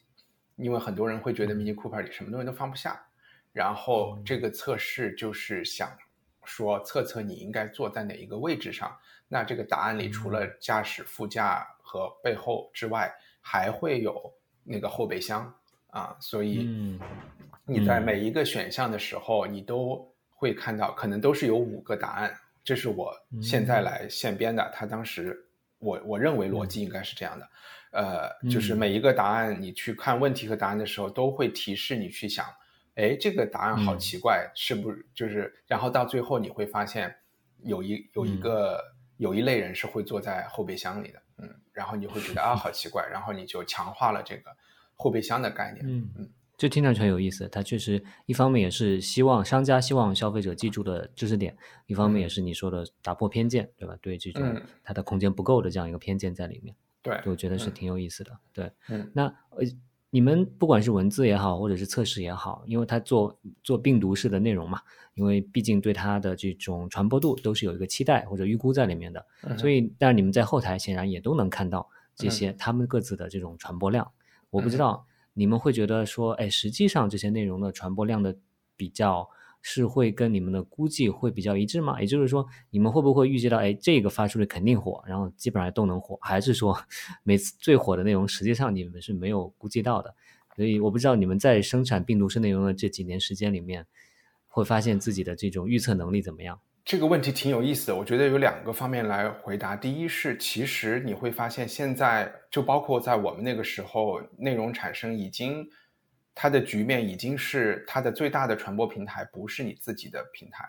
[0.57, 3.01] 因为很多人会觉得 Mini Cooper 里什么东西都放不下。
[3.53, 5.91] 然后这个测试就是想
[6.45, 8.97] 说测测你应该坐在哪一个位置上。
[9.29, 14.33] 那这个答案里除了驾驶、副驾和背后之外，还会有
[14.65, 15.53] 那个后备箱
[15.89, 17.01] 啊，所以嗯
[17.65, 22.35] 你在嗯每一个选项的时候，你都会看到，可能都是有五个答案。
[22.65, 25.37] 这是我现在来现编的，他当时
[25.83, 27.49] 我我认为逻辑应该是这样的，
[27.91, 32.47] 呃，就是每一个答案你去看问题和答案的时候，都会提示你去想，
[32.95, 35.05] 哎，这个答案好奇怪，是不是？
[35.15, 37.15] 就是然后到最后你会发现，
[37.65, 38.81] 有一有一个
[39.17, 44.57] 有一类人是会坐在后备箱里的，嗯，然后你会觉得啊好奇怪，然后你就强化了这个
[44.95, 46.31] 后备箱的概念，嗯嗯。
[46.63, 51.57] 就听上去很有意思，它确实一方面也是希望商家希望消费者记住的知识点，
[51.87, 53.97] 一方面也是你说的打破偏见，对吧？
[54.01, 58.31] 对这种它的空间不够的这样一个偏见在里面，对，我觉得是挺有意思的。
[58.53, 59.67] 对，嗯，那呃，
[60.11, 64.81] 你们不管是文字也好，或者是测试也好，因为它做做病毒式的内容嘛，
[65.15, 69.27] 因为毕竟对它的这种传播度都是有一个期待或者预估在里面的，
[69.59, 74.09] 所以，但是你们在后台显然也都能看到这些他们各自的这种传播量，
[74.51, 75.05] 我不知道。
[75.35, 78.37] 你们会觉得说，哎，实际上这些内容的传播量的
[78.77, 79.29] 比较
[79.61, 82.01] 是会跟你们的估计会比较一致吗？
[82.01, 86.77] 也就是说，你们会不会预计到，哎，这个发出去肯定火，然后基本上都能火，还是说
[87.23, 90.15] 每次最火的内容实际上你们是没有估计到的？
[90.57, 93.87] 所以我不知道你们在生产病毒式内容的这几年时间里面，
[94.49, 96.61] 会发现自己的这种预测能力怎么样？
[96.85, 99.77] 这个问题挺有意思的，我觉得有两个方面来回答。
[99.77, 105.65] 第一是，其实你会发现，现在就包括在我们那个时候，内容产生已经，
[106.35, 110.69] 它的局面已经是它的最大的传播平台不是你自己的平台，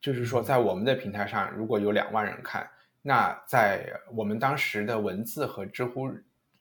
[0.00, 2.68] 就是说，在我们的平台上，如果有两万人看，
[3.02, 6.08] 那在我们当时的文字和知乎，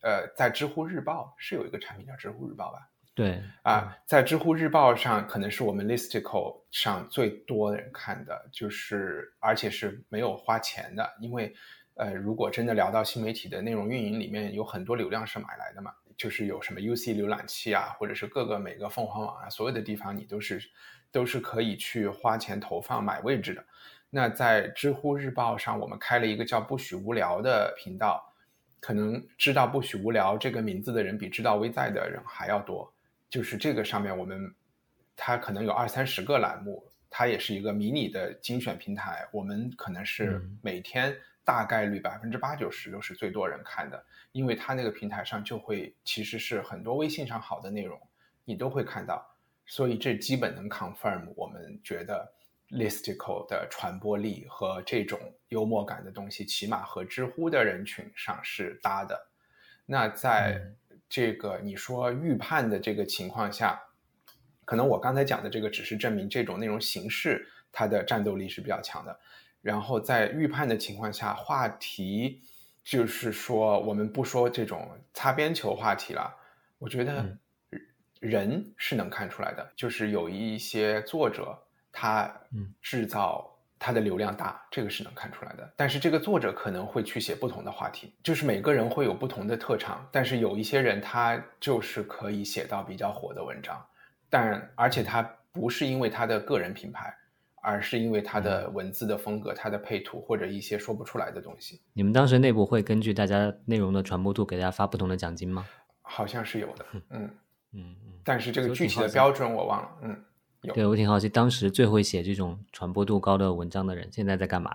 [0.01, 2.79] 呃，在知乎日报是有一个产品叫知乎日报吧。
[3.17, 11.51] 对啊，在知乎日报上，可能是我们 Listicle 上最多人看的，就是而且是没有花钱的，因为，
[11.95, 20.61] 呃，如果真的聊到新媒体的内容运营里面，有很多流量是买来的嘛，就是有什么 UC 浏览器啊，或者是各个每个凤凰网啊，所有的地方你都是
[21.11, 23.65] 都是可以去花钱投放买位置的。
[24.11, 28.31] 那在知乎日报上，我们开了一个叫“不许无聊”的频道，
[28.79, 32.93] 可能知道“不许无聊”这个名字的人比知道微在的人还要多。
[33.29, 34.53] 就是这个上面，我们
[35.15, 39.27] 它可能有二三十个栏目，它也是一个迷你的精选平台。
[39.31, 47.99] 我们可能是每天大概率百分之八九十都是最多人看的，因为它那个平台上就会其实是很多微信上好的内容，
[48.45, 49.25] 你都会看到，
[49.65, 52.29] 所以这基本能 confirm 我们觉得
[52.69, 55.19] Listicle 的传播力和这种
[55.49, 59.27] 幽默感的东西，起码和知乎的人群上是搭的。
[59.85, 60.61] 那在
[61.09, 63.81] 这个你说预判的这个情况下，
[64.65, 69.19] 可能我刚才讲的这个只是证明这种内容形式它的战斗力是比较强的。
[69.61, 72.41] 然后在预判的情况下，话题
[72.83, 76.33] 就是说我们不说这种擦边球话题了，
[76.77, 77.37] 我觉得
[78.19, 81.57] 人是能看出来的，就是有一些作者
[81.91, 82.33] 他
[82.81, 83.56] 制造。
[83.79, 85.73] 他的流量大，这个是能看出来的。
[85.75, 90.07] 但是这个作者可能会去写不同的话题，就是每个人会有不同的特长。
[90.11, 93.85] 但是有一些人他就是可以写到比较火的文章，
[94.29, 95.21] 但而且他
[95.51, 97.13] 不是因为他的个人品牌，
[97.61, 101.81] 而是因为他的文字的风格、他的配图或者一些说不出来的东西。
[101.93, 105.65] 你们当时内部会根据大家内容的传播度给大家发不同的奖金吗？
[106.01, 107.29] 好像是有的， 嗯
[107.73, 108.13] 嗯嗯。
[108.23, 110.23] 但是这个具体的标准我忘了，嗯。
[110.73, 114.73] 对，我挺好奇，当时最会写这种传播度高的文章的人现在在干嘛？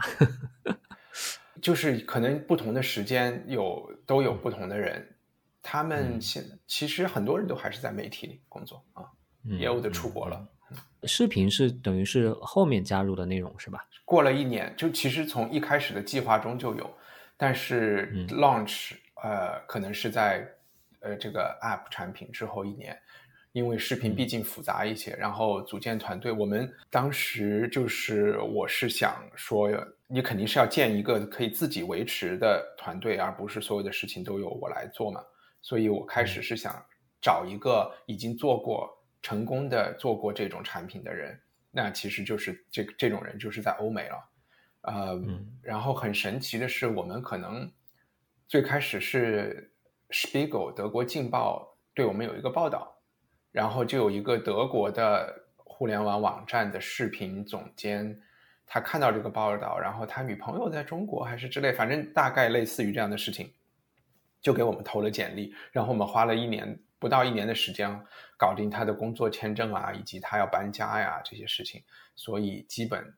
[1.60, 5.06] 就是可能不同的时间有都有不同的人，
[5.62, 9.04] 他们现其实很多人都还是在媒体里工作啊，
[9.44, 10.48] 也有的出国了。
[11.04, 13.86] 视频是等于是后面加入的内容是吧？
[14.04, 16.90] 过了一年，就其实从一开始的计划中就有，
[17.36, 20.48] 但是 launch 呃可能是在
[21.00, 22.96] 呃这个 app 产品之后一年。
[23.52, 29.70] 因为视频毕竟复杂一些，然后组建团队，我们当时就是我是想说，
[30.06, 35.22] 你肯定是要建一个可以自己维持的团队，而不是所有的事情都由我来做嘛。
[35.60, 36.74] 所以我开始是想
[37.20, 38.88] 找一个已经做过
[39.20, 41.38] 成功的、做过这种产品的人，
[41.70, 44.30] 那其实就是这这种人就是在欧美了，
[44.80, 45.22] 呃，
[45.60, 47.70] 然后很神奇的是，我们可能
[48.48, 49.70] 最开始是
[50.08, 52.90] Spiegel 德国劲报对我们有一个报道。
[53.52, 58.18] 然后就有一个德国的互联网网站的视频总监，
[58.66, 63.52] 他看到这个报道，然后他女朋友在中国还是之类，反正大概类似于这样的事情，
[64.40, 65.54] 就给我们投了简历。
[65.70, 67.94] 然后我们花了一年不到一年的时间，
[68.38, 71.84] 搞定他的工作签证啊，以及他要搬家呀这些事情。
[72.16, 73.14] 所以基本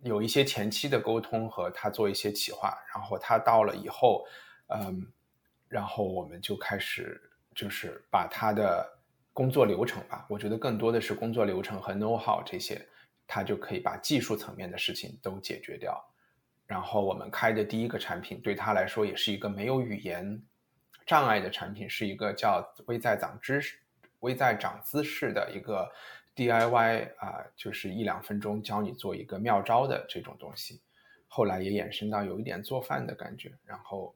[0.00, 2.74] 有一些前期的沟通和他做一些企划。
[2.94, 4.24] 然后他到了以后，
[4.68, 5.06] 嗯，
[5.68, 7.20] 然后我们就开始
[7.54, 8.90] 就是把他的。
[9.34, 12.80] 工作流程吧，我觉得更多的是工作流程和 know how 这些，
[13.26, 16.02] 它就可以把技术层面的事情都解决掉。
[16.66, 20.40] 然后我们开的第一个产品对他来说也是一个没有语言
[21.04, 23.76] 障碍的产品，是一个叫微在长知识、
[24.20, 25.90] 微在长姿势的一个
[26.34, 30.80] DIY 啊，就是一两分钟教你做一个妙招的这种东西。
[31.26, 34.14] 后来也衍生到有一点做饭的感觉，然后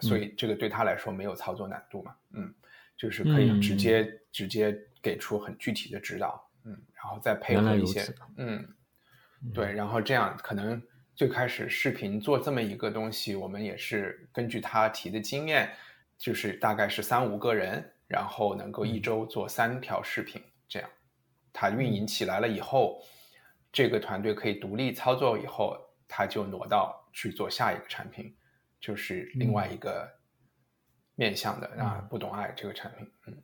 [0.00, 2.52] 所以这个对他来说没有操作难度嘛，嗯，
[2.96, 8.04] 就是可以直接直接给出很具体的指导，嗯，然后再配合一些，
[8.36, 8.66] 嗯，
[9.52, 10.82] 对，然后这样可能。
[11.16, 15.70] 最开始视频做这么一个东西，我们也是根据他提的经验，
[16.18, 20.90] 就是大概是三五个人，然后能够一周做三条视频，这样，
[21.52, 23.00] 他运营起来了以后，
[23.70, 25.78] 这个团队可以独立操作以后，
[26.08, 28.34] 他就挪到去做下一个产品，
[28.80, 30.12] 就是另外一个
[31.14, 33.34] 面向的啊，不懂爱这个产品，嗯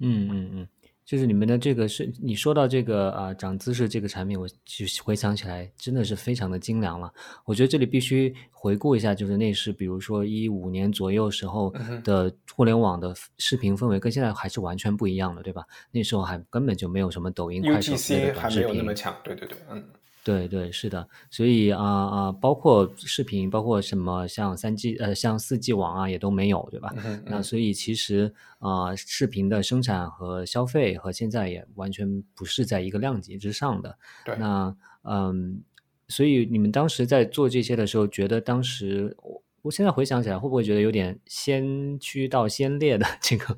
[0.00, 0.68] 嗯嗯嗯。
[1.04, 7.10] 就是你们的这个是，你说到这个啊，长姿势这个产品，我就回想起来，真的是非常的精良了。
[7.46, 15.64] 我觉得这里必须回顾一下，就是那是比如说一五年左右时候的互联网的视频氛围，跟现在还是完全不一样的，对吧？
[15.90, 18.84] 那时候还根本就没有什么抖音、快手那个短视频，
[19.24, 19.82] 对对对，嗯。
[20.28, 26.94] 对对是的，所以啊啊，包括视频，包括什么像三 G 呃像四 G 网啊也都没有，对吧？
[27.24, 33.98] 那所以其实啊，视频的生产和消费和现在也完全不是在一个量级之上的。
[34.22, 34.36] 对。
[34.36, 35.62] 那嗯，
[36.08, 43.56] 所以你们当时在做这些的时候，觉得当时我我现在回想起来，会不会觉得有点先驱到先烈的 这个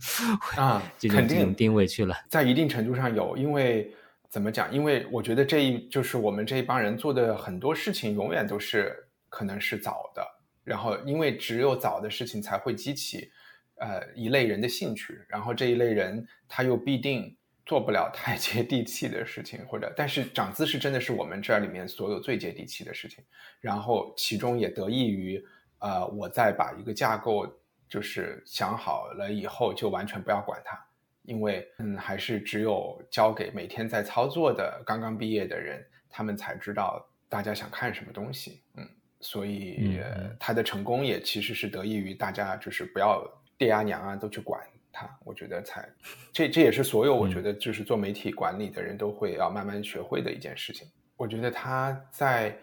[0.55, 2.15] 啊这种这种定位去了？
[2.29, 3.93] 在一定程度上有，因为。
[4.31, 4.73] 怎么讲？
[4.73, 8.97] 因为我觉得这一就是我们这一帮人做的很多事情，永远都是
[9.29, 10.25] 可能是早的。
[10.63, 13.29] 然后，因为只有早的事情才会激起，
[13.77, 15.21] 呃，一类人的兴趣。
[15.29, 23.25] 然后这一类人他又必定做不了太 接地气的事情，或者，但是长姿势真的是我们这里面所有最接地气的事情。
[23.61, 25.45] 然后其中也得益于，
[25.81, 27.53] 呃，我在把一个架构
[27.89, 30.79] 就是想好了以后，就完全不要管它。
[31.23, 38.89] 因为，嗯，还是只有交给每天在操作的刚刚毕业的人，他们才知道大家想看什么东西，嗯，
[39.21, 40.01] 所以
[40.39, 43.23] 他的成功也其实是得益于大家，就是不要
[43.57, 44.61] 爹啊娘啊都去管
[44.91, 45.89] 他，我觉得才，
[46.33, 50.89] 这这也是所有我觉得就是做媒体管理的人都会要慢慢学会的一件事情。
[51.17, 52.57] 我觉得他在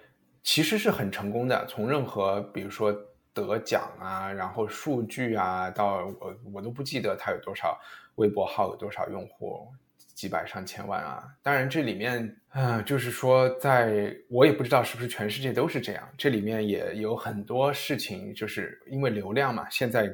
[0.43, 2.91] 其实是很成功的，从任何比如说
[3.33, 7.79] 得奖啊，然后数据啊，到我我都不记得他有多少。
[8.17, 9.67] 微博号有多少用户？
[10.13, 11.23] 几百上千万啊！
[11.43, 16.09] 当然，这里面，嗯，就是说，在我也不知道是不是全世界都是这样。
[16.17, 19.69] 这里面也有很多事情，就是因为流量嘛。
[19.69, 20.11] 现在，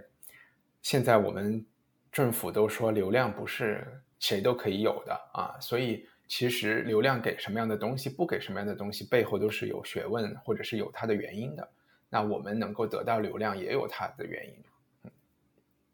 [0.82, 1.66] 现在我们
[2.12, 3.88] 政府都说流量不是
[4.20, 11.66] 谁都可以有的啊，所以其实流量给什么样的东西，不给什么样的东西，背后都是有学问或者是有它的原因的。
[12.10, 14.54] 那我们能够得到流量，也有它的原因。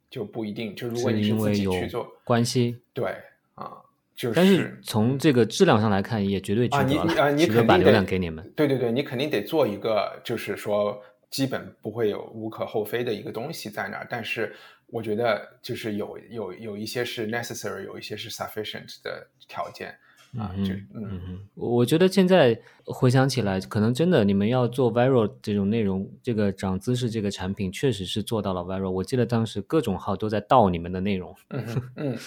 [0.09, 3.15] 就不一定，就如果你是自己去做关系，对
[3.55, 3.77] 啊，
[4.15, 4.35] 就是。
[4.35, 8.51] 但是从这个质量上来看，也绝对啊，你啊， 你肯定把流量给你们。
[8.55, 10.99] 对对对，你肯定得做一个，就是说
[11.29, 14.07] 基本不会有无可厚非的一个东西在那儿。
[14.09, 14.55] 但是
[14.87, 19.95] 我觉得，就是有有有一些是 necessary，有一些是 sufficient 的条件。
[20.37, 28.91] 啊，就嗯嗯，我觉得现在回想起来，可能真的你们要做 viral 这种内容，这个涨姿势这个产品确实是做到了 viral。
[28.91, 31.35] 我记得当时各种号都在盗你们的内容。
[31.49, 31.65] 嗯
[31.95, 32.17] 嗯，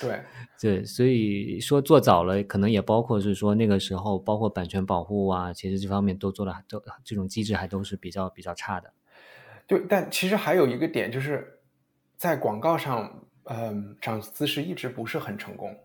[0.00, 0.22] 对
[0.60, 8.92] 对，所以说做早了，可能也包括是说那个时候，包括版权保护啊，其实这方面都做的都这种机制还都是比较比较差的。
[9.66, 11.58] 对，但其实还有一个点就是
[12.16, 15.76] 在广告上，嗯，涨姿势一直不是很成功。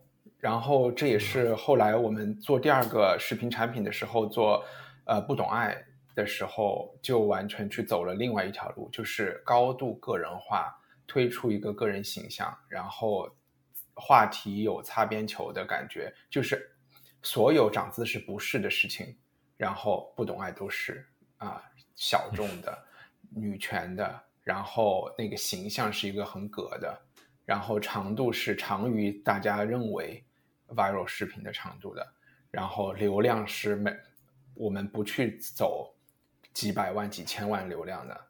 [0.41, 4.65] 然后这也是后来我们做第二个视频产品的时候，做
[5.05, 5.77] 呃不懂爱
[6.15, 10.75] 的时候，就完全去走了另外一条路，就是高度个人化，
[11.05, 13.29] 推出一个个人形象，然后
[13.93, 16.67] 话题有擦边球的感觉，就是
[17.21, 19.15] 所有长姿势不是的事情，
[19.57, 21.61] 然后不懂爱都是啊
[21.95, 22.75] 小众的
[23.29, 26.99] 女权的，然后那个形象是一个很格的，
[27.45, 30.25] 然后长度是长于大家认为。
[30.75, 32.13] Viral 视频的长度的，
[32.49, 33.95] 然后流量是每
[34.53, 35.93] 我们不去走
[36.53, 38.27] 几百万、几千万流量的，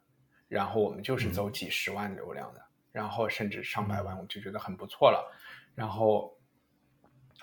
[0.48, 2.62] 然后我们就是走几十万流量的，
[2.92, 5.32] 然后甚至上百万，我就觉得很不错了。
[5.74, 6.38] 然后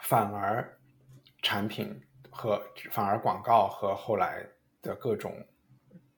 [0.03, 0.79] 反而
[1.43, 4.47] 产品和反而广告和后来
[4.81, 5.45] 的各种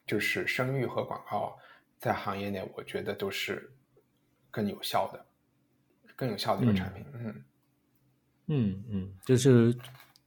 [0.07, 1.57] 就是声誉和广告，
[1.99, 3.73] 在行业内我觉得都是
[4.51, 5.27] 更有效的、
[6.15, 7.05] 更有效的一个产品。
[7.15, 7.27] 嗯。
[7.27, 7.45] 嗯
[8.51, 9.75] 嗯嗯，就是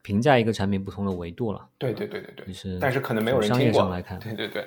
[0.02, 1.68] 评价一个产品不同的维度了。
[1.78, 3.80] 对对对对对，就是但是可能没有人商听过。
[3.80, 4.66] 业上来看，对对对，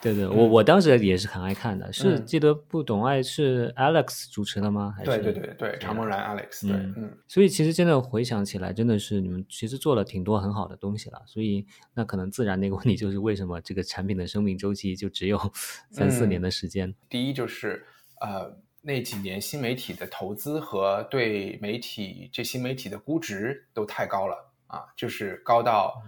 [0.00, 4.94] 对 对，我我当时也是很爱看的，是嗯记得不懂爱是 Alex 主持的吗？
[4.96, 11.20] 还是对对对对，常梦然 Alex，对，嗯嗯所以其实真的回想起来，真的是你们其实做了挺多很好的东西了。
[11.26, 15.38] 所以那可能自然那个问题就是为什么这个产品的生命周期就只有
[15.90, 16.94] 三四年嗯的时间？
[17.08, 17.84] 第一就是
[18.20, 18.56] 呃
[18.88, 26.02] 那几年新媒体的投资和对媒体这新媒体的估值都太高了啊，就是高到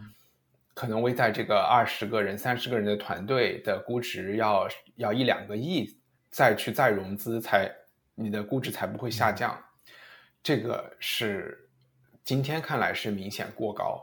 [0.72, 4.66] 可能微在这个二十个人、三十个人的团队的估值要
[4.96, 5.94] 要一两个亿，
[6.30, 7.70] 再去再融资才
[8.14, 9.62] 你的估值才不会下降，
[10.42, 11.68] 这个是
[12.24, 14.02] 今天看来是明显过高。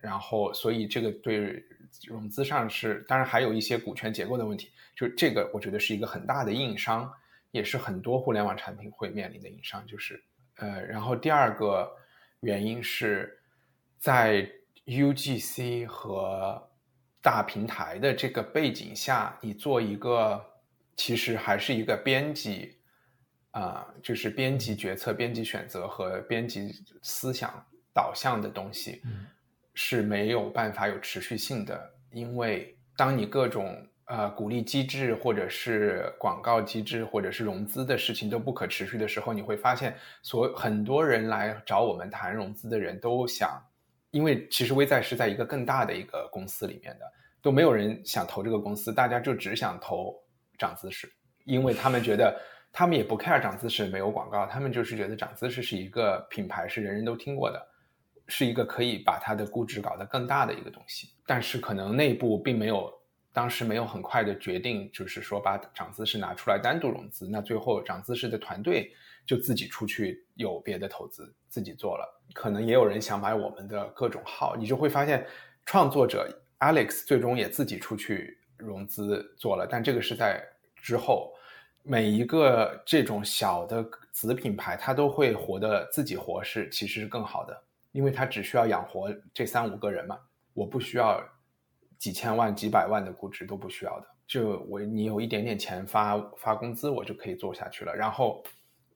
[0.00, 1.64] 然后，所以这个对
[2.06, 7.12] 融资上是，当然还有一些股权结构的问题，就这个我觉得是一个很大的硬伤，
[7.54, 10.20] 也是很多互联网产品会面临的硬伤，就是
[10.56, 11.88] 呃，然后第二个
[12.40, 13.38] 原因是
[13.98, 14.50] 在
[14.86, 16.60] UGC 和
[17.22, 20.44] 大平台的这个背景下，你做一个
[20.96, 22.76] 其实还是一个编辑
[23.52, 29.26] 啊、就是编辑决策、编辑选择和编辑思想导向的东西，嗯。
[29.76, 43.62] 是没有办法有持续性的，因为当你各种呃鼓励机制或者是广告机制或者是融资的事情都不可持续的时候，你会发现所很多人来找我们谈融资的人都想，
[44.10, 47.04] 因为其实微在是在一个更大的一个公司里面的，
[47.40, 50.14] 都没有人想投这个公司，大家就只想投
[50.58, 51.10] 涨姿势，
[51.44, 52.40] 因为他们觉得
[52.72, 57.68] 他们也不 care 涨姿势没有广告，他们就是觉得涨姿势是一个品牌，是人人都听过的。
[58.26, 62.90] 是一个可以把它的估值搞得更大的一个东西，但是可能内部并没有，
[63.34, 68.90] 当时没有很快的决定，就是说把涨姿势拿出来单独融资，那最后涨姿势的团队
[69.26, 75.26] 就自己出去有别的投资，自己做了，可能也有人想买我们的各种号，你就会发现
[75.66, 76.26] 创作者
[76.60, 80.42] Alex 最终也自己出去融资做了，但这个是在
[80.76, 81.32] 之后。
[81.86, 87.62] 每一个这种小的子品牌，它都会活得自己活是其实是更好的，
[87.92, 90.18] 因为它只需要养活这三五个人嘛，
[90.54, 91.22] 我不需要
[91.98, 97.94] 几千万、几百万的估值都不需要的，就我你有一点点钱发发工资，我就可以做下去了。
[97.94, 98.42] 然后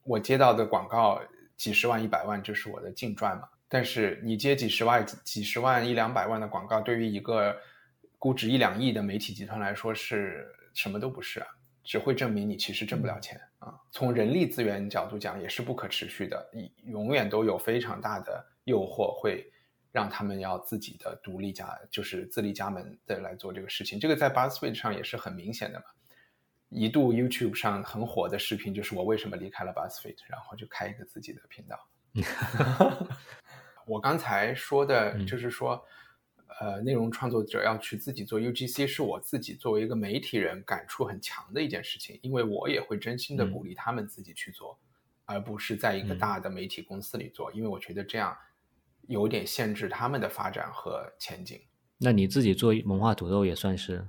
[0.03, 1.21] 我接到的广告
[1.57, 3.47] 几十万、一百万就是我的净赚嘛。
[3.67, 7.55] 但是你接几十万、几几十万、一两百万的广告，对于一个
[8.17, 11.47] 估值一两亿的媒体集团来说是什么都不是啊。
[11.81, 13.73] 只会证明你其实挣不了钱啊。
[13.89, 16.47] 从人力资源角度讲，也是不可持续的，
[16.83, 19.43] 永远都有非常大的诱惑，会
[19.91, 23.99] 让他们要自己的独立家，就是自立家门的来做这个事情。
[23.99, 25.85] 这个在 BuzzFeed 上也是很明显的嘛。
[26.69, 31.87] 一度 YouTube 上很火的视频就是我为什么离开了 BuzzFeed，然后就开一个自己的频道。
[33.85, 35.83] 我刚才说的就是说。
[36.59, 44.77] 呃，内容创作者要去自己做 UGC，是我自己作为一个媒体人感触很强的一件事情，因为我也会真心的鼓励他们自己去做，
[45.27, 48.35] 嗯、而不是在一个大的媒体公司里做，因为我觉得这样
[49.09, 51.59] 有点限制他们的发展和前景。
[51.97, 54.07] 那你自己做文化土豆也算是？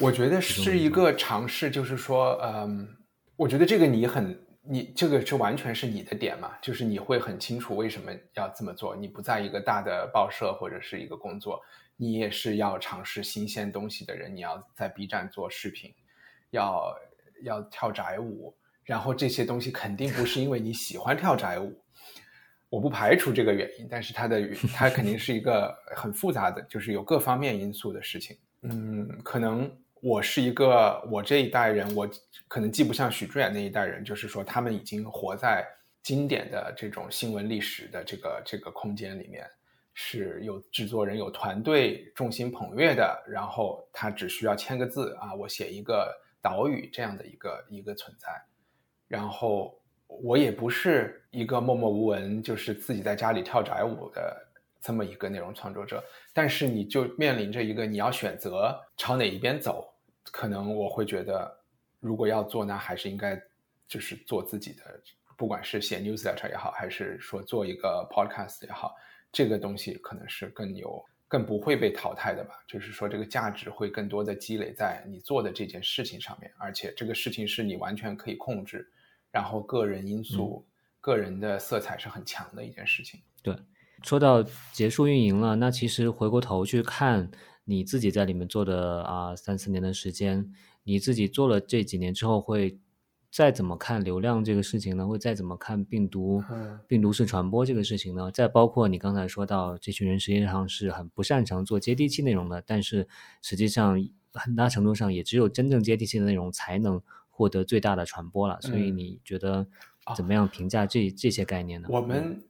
[0.00, 2.88] 我觉得是一个尝试，就是说，嗯，
[3.36, 4.36] 我觉得这个你很。
[4.64, 8.94] 你这个是完全是你的点嘛，就是你会很清楚为什么要这么做。
[8.94, 11.60] 你不在一个大的报社或者是一个工作，
[11.96, 14.32] 你也是要尝试新鲜东西的人。
[14.32, 15.92] 你要在 B 站做视频，
[16.50, 16.96] 要
[17.42, 18.54] 要跳宅舞，
[18.84, 21.81] 然后这些东西肯定不是因为你喜欢跳宅舞，
[22.72, 28.34] 我不排除这个原因，但是它的它肯定是一个很复杂的，就是有各方面因素的事情。
[28.62, 29.70] 嗯，可能。
[30.04, 32.10] 我是一个，我这一代人，我
[32.48, 35.64] 可能既不像许知远那一代人，就是说他们已经活在
[36.02, 39.48] 经典的这种新闻历史的这个这个空间里面，
[39.94, 48.28] 是有制作人、有团队众星捧月的，然后他只需要签个字啊，我写一个导语这样的一个一个存在。
[49.06, 49.80] 然后
[50.22, 54.48] 我也不是一个默默无闻，就是自己在家里跳宅舞的。
[54.84, 56.02] 这么一个内容创作者，
[56.34, 59.88] 但是你就面临着一个你要选择朝哪一边走，
[60.24, 61.56] 可能我会觉得，
[62.00, 63.40] 如果要做，那还是应该
[63.86, 65.00] 就是做自己的，
[65.36, 68.96] 不管是写 newsletter 也好，还是说做一个 podcast 也好，
[69.30, 72.54] 这个东西可能是更有、更不会被淘汰的吧。
[72.66, 78.90] 就是说，这个价值会更多的积累在你做的这件事情上面，而且这个事情是你完全可以控制，
[79.32, 80.70] 然后个人因素、嗯、
[81.00, 83.20] 个人的色彩是很强的一件事情。
[83.42, 83.56] 对。
[84.04, 87.30] 说到结束运营了，那其实回过头去看
[87.64, 90.52] 你自己在里面做的啊三四年的时间，
[90.82, 92.80] 你自己做了这几年之后，会
[93.30, 95.06] 再怎么看流量这个事情呢？
[95.06, 96.42] 会再怎么看病毒、
[96.88, 98.28] 病毒式传播这个事情呢？
[98.32, 103.06] 再包括你刚才说到，这群人实际上是很不擅长做接地气内容的，但是
[103.40, 107.00] 实际上很大程度上也只有真正接地气的内容才能
[107.32, 108.60] 获得最大的传播了。
[108.60, 109.66] 所以你觉得
[110.14, 111.88] 怎么样评价这这些概念呢？
[111.90, 112.46] 我们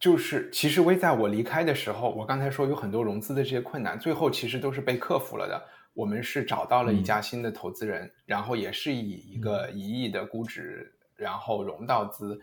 [0.00, 5.64] 就是其实微在我离开的时候，我刚才说有很多融资的这些困难，最后其实都是被克服了的。
[5.94, 12.40] 我们是找到了一家新的投资人，然后也是以一个一亿的估值，然后融到资，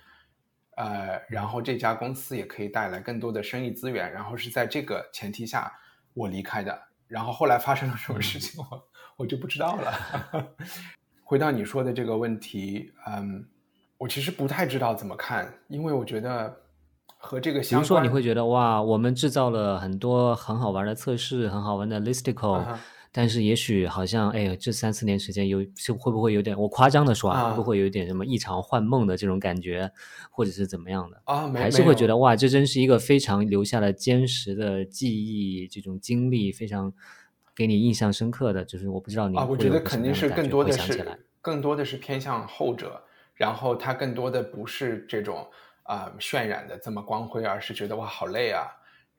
[0.77, 5.69] 呃，然后这家公司也可以带来更多的生意资源，然后是在这个前提下
[6.13, 6.81] 我离开的。
[7.07, 10.55] 然后后来发生了什么事情，我我就不知道了。
[11.31, 13.45] 回到你说的这个问题，嗯，
[13.97, 16.53] 我其实不太知道怎么看，因为我觉得
[17.05, 22.61] 和这个相关，比如说你会觉得哇，我们制造了很多很好玩的测试，很好玩的 listicle。
[23.13, 29.89] 但是也许好像，哎，这三四年时间有是会不会有点我夸张的说啊，会不会有点什么异常幻梦的这种感觉，
[30.31, 31.49] 或者是怎么样的啊？
[31.53, 36.91] 还是会觉得哇，这真是一个非常留下了坚实的记忆，这种经历非常
[37.61, 42.99] 给你印象深刻的，就是我不知道你啊，我觉得肯定是更多的是更多的是偏向后者，
[43.35, 45.47] 然后它更多的不是这种
[45.83, 48.65] 啊渲染的这么光辉，而是觉得哇好累啊。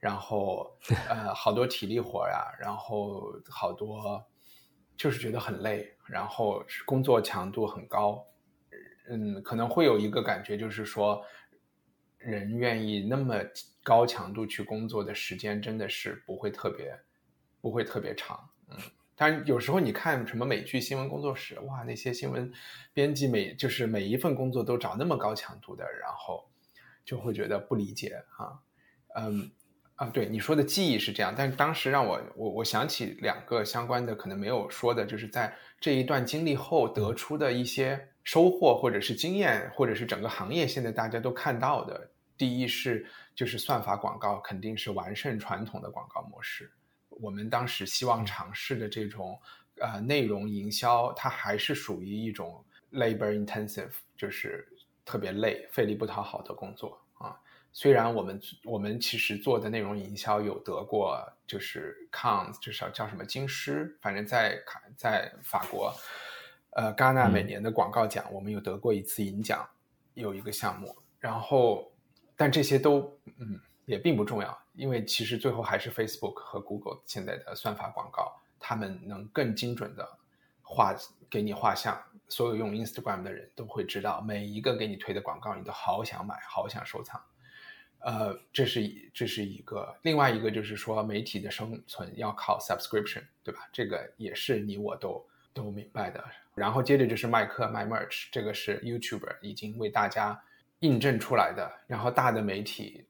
[0.01, 0.77] 然后，
[1.09, 4.21] 呃，好多体力活呀，然后好多，
[4.97, 8.27] 就是觉得很累，然后工作强度很高，
[9.09, 11.23] 嗯，可能会有一个感觉，就是说，
[12.19, 13.37] 人愿意那么
[13.85, 16.93] 高强度去工作的时间，真的是不会特别，
[17.63, 18.39] 不会特别长，
[18.69, 18.77] 嗯。
[19.17, 22.53] 但有时候你看什么美剧新闻工作室，哇，那些新闻
[22.93, 26.47] 编辑每就是每一份工作都找那么高强度的，然后
[27.03, 28.61] 就会觉得不理解啊，
[29.15, 29.51] 嗯。
[29.97, 42.11] 啊，对你说的记忆是这样，但是当时让我我我想起两个相关的，可能没有说的，就是在这一段经历后得出的一些收获，或者是经验，或者是整个行业现在大家都看到的。
[42.37, 46.69] 第一是就是算法广告肯定是完胜传统的广告模式。
[47.23, 49.41] 我们当时希望尝试的这种
[49.81, 54.67] 呃内容营销，它还是属于一种 labor intensive，就是
[55.05, 57.41] 特别累、费力不讨好的工作啊。
[57.73, 65.95] 虽然我们我们其实做的内容营销有得过，就是 Cons，至少叫什么金狮，反正在卡在法国，
[66.71, 69.67] 呃，戛纳每年的广告奖，我们有得过一次银奖，
[70.15, 70.95] 有一个项目。
[71.19, 71.91] 然后，
[72.37, 73.59] 但这些都嗯
[73.93, 80.09] 也并不重要，因为其实最后还是 Facebook 和 Google 现在的算法广告，他们能更精准的
[80.63, 80.97] 画
[81.29, 87.23] 给你画像，所有用 Instagram 的人都会知道，每一个给你推的广告，你都好想买，好想收藏。
[87.99, 93.69] 呃，这是这是一个，另外一个就是说，媒体的生存要靠 subscription，对吧？
[93.73, 95.23] 这个也是你我都
[95.53, 96.25] 都明白的。
[96.55, 100.43] 然后接着就是卖课卖 merch，这个是 YouTuber 已经为大家
[100.81, 101.71] 印证出来的。
[101.87, 103.07] 然后大的媒体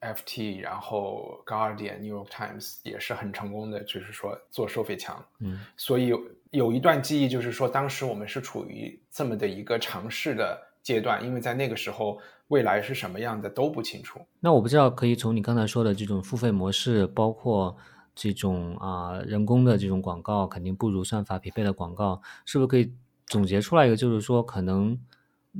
[0.00, 5.24] ，FT，然后 Guardian、New York Times 也是很成功的，就是说做收费墙。
[5.40, 6.12] 嗯，所以
[6.50, 12.20] 有一段记忆，就是说当时我们是处于这么的一个尝试的阶段，因为在那个时候。
[12.50, 14.18] 未来是什么样的都不清楚。
[14.40, 17.76] 那我不知道，可以从你刚才说的这种付费模式，包括
[18.12, 22.92] 这种啊人工的这种广告，肯定不如算法匹配的广告，是不是可以
[23.26, 24.98] 总结出来一个，就是说可能，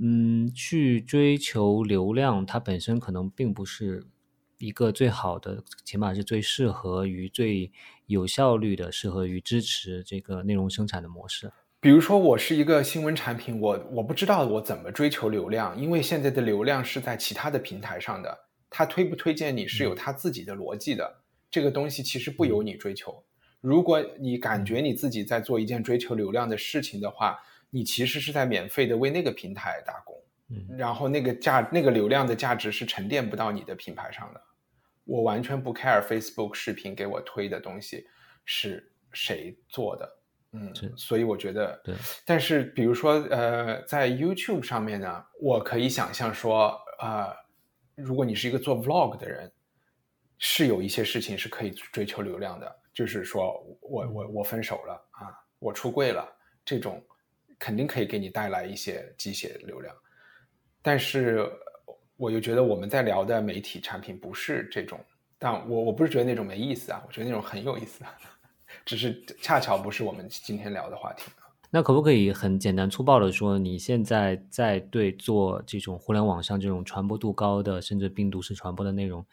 [0.02, 4.04] 嗯，去追求流量，它本身可能并不是
[4.60, 7.72] 一个最好的，起码是最适合于、最
[8.06, 11.50] 有效率的，适合于支持这个内容生产的模式。
[11.80, 18.38] 比如说，我是一个新闻产品，我我不知道我怎么追求流量，因为现在的流量是在其他的平台上的，
[18.68, 21.10] 他推不推荐你是有他自己的逻辑的，
[21.50, 23.24] 这个东西其实不由你追求。
[23.62, 27.38] 如果你感觉你自己在做一件追求流量的事情的话，
[27.70, 30.14] 你其实是在免费的为那个平台打工，
[30.50, 34.40] 嗯，然后那个价那个流量的价值是沉淀不到你的品牌上的。
[35.10, 38.06] 我完全不 care Facebook 视频给我推的东西
[38.44, 40.16] 是谁做的。
[40.52, 41.94] 嗯，所以我觉得，对。
[42.24, 47.34] 但是，比如说，呃，在 YouTube 上面呢，我可以想象说，呃，
[47.96, 49.52] 如果你是一个做 Vlog 的人，
[50.38, 56.24] 是有一些事情是可以追求流量的，就是说我我我分手了啊，我出柜了，
[56.64, 57.04] 这种
[57.58, 59.94] 肯定可以给你带来一些鸡血流量。
[60.82, 61.50] 但是，
[62.20, 65.00] 我就觉得我们在聊的媒体产品不是这种，
[65.38, 68.04] 但我我不是觉得那种没意思啊，我觉得那种很有意思。
[68.84, 71.30] 只是恰巧不是我们今天聊的话题
[71.70, 79.24] 那可不可以很简单粗暴的说，你现在在对做这种互联网上这种传播度高的，甚至病毒式传播的内容，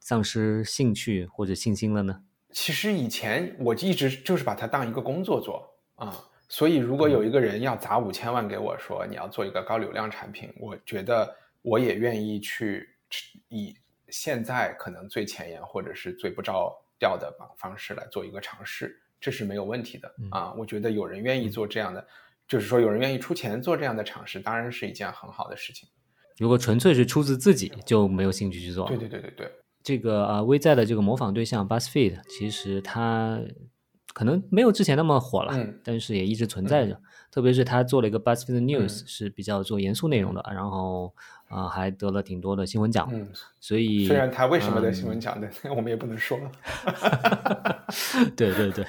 [0.00, 2.22] 丧失兴趣或者信心了呢？
[2.50, 11.32] 其实以前我一直就是把它当一个工作做啊，所以如果有一个人要砸五千万给我说你要做一个高流量产品，我觉得
[11.68, 12.88] 我也愿意去
[13.48, 13.74] 以
[14.08, 20.52] 现在可能最前沿或者是最不着调的方方式来做一个尝试，这是没有问题的啊。
[20.54, 22.06] 我觉得有人愿意做这样的，
[22.46, 25.88] 就是说有人愿意出钱做这样的尝试，当然是一件很好的事情。
[26.38, 28.86] 如果纯粹是出自自己，就没有兴趣去做。
[28.88, 29.52] 对对对对对。
[29.82, 33.40] 这个啊，微在的这个模仿对象 BuzzFeed，其实它
[34.12, 35.54] 可能没有之前那么火了，
[35.84, 36.98] 但是也一直存在着。
[37.30, 41.14] 特别是他做了一个 BuzzFeed News，是比较做严肃内容的，然后
[41.48, 43.06] 啊还得了挺多的新闻奖。
[43.12, 43.28] 嗯，
[43.60, 46.38] 所以虽然他为什么得新闻奖的，我们也不能说。
[48.34, 48.84] 对对对，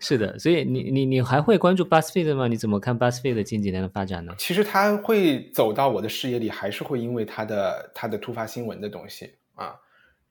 [0.00, 0.38] 是的。
[0.38, 2.48] 所以你你你还会关注 BuzzFeed 吗？
[2.48, 4.34] 你怎么看 BuzzFeed 近几年的发展呢？
[4.38, 9.76] 其实他会走到我的视野里，还是会因为他的他的突发新闻的东西啊。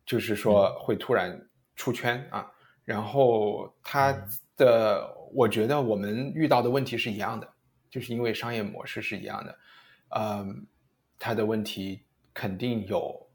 [0.05, 2.45] 就是说会突然出圈啊，
[2.85, 4.11] 然后它
[4.57, 7.47] 的，我觉得我们遇到的问题是一样的，
[7.89, 9.59] 就是因为商业模式是一样的，
[10.17, 10.67] 嗯，
[11.17, 12.03] 它的问题
[12.33, 13.25] 肯定有，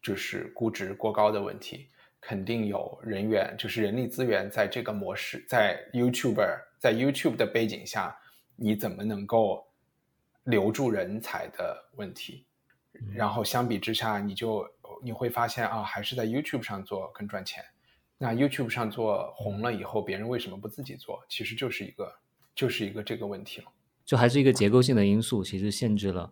[0.00, 1.88] 就是估值过高的问题，
[2.20, 8.16] 肯定有人员，就是人力资源在这个模式，在 YouTuber 在 YouTube 的背景下，
[8.56, 9.66] 你怎么能够
[10.44, 12.46] 留住人才的问题，
[13.14, 14.68] 然后相比之下，你就。
[15.02, 17.64] 你会发现啊，还是在 YouTube 上做更赚钱。
[18.22, 21.24] 那 YouTube 上做红了以后，别人为什么不自己做？
[21.26, 22.14] 其实就是一个，
[22.54, 23.72] 就是一个这个问题了。
[24.04, 26.30] 就还是一个结构性的因素，其实限制了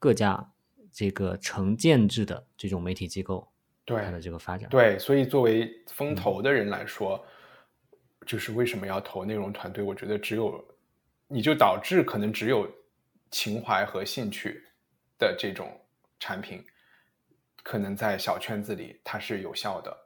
[0.00, 0.52] 各家
[0.90, 3.48] 这个成建制的这种媒体机构
[3.84, 4.68] 对它的这个发展。
[4.70, 7.24] 对，所以作为风投的人来说，
[8.26, 9.84] 就是为什么要投内容团队？
[9.84, 10.62] 我觉得只有
[11.28, 12.68] 你就导致可能只有
[13.30, 14.64] 情怀和兴趣
[15.16, 15.80] 的这种
[16.18, 16.64] 产品。
[17.62, 19.96] 可能在小圈子里它是有效的，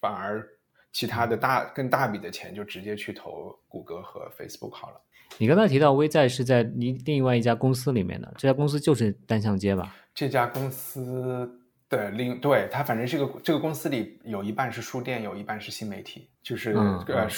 [0.00, 0.46] 反而
[0.92, 5.00] 其他的大更大笔的钱就直接去投谷歌和 Facebook 好了。
[5.38, 9.94] 你刚才提到微在是在另另外一家公司里面的，这家公司就是单向街吧？
[10.12, 11.48] 这家公司
[11.88, 17.28] 的另对它反正这个这个公司里有一半是书店，有一半是新媒体，就是呃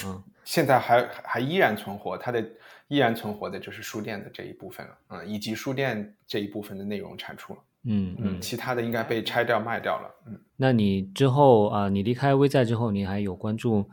[0.44, 2.42] 现在还还依然存活，它的
[2.88, 7.60] 依然存活的就是书店的这一部分了，嗯，以及书店这一部分的内容产出了。
[7.84, 10.14] 嗯嗯，其他的应该被拆掉卖掉了。
[10.26, 13.90] 嗯，那你之后啊，你离开微在之后，你还有关注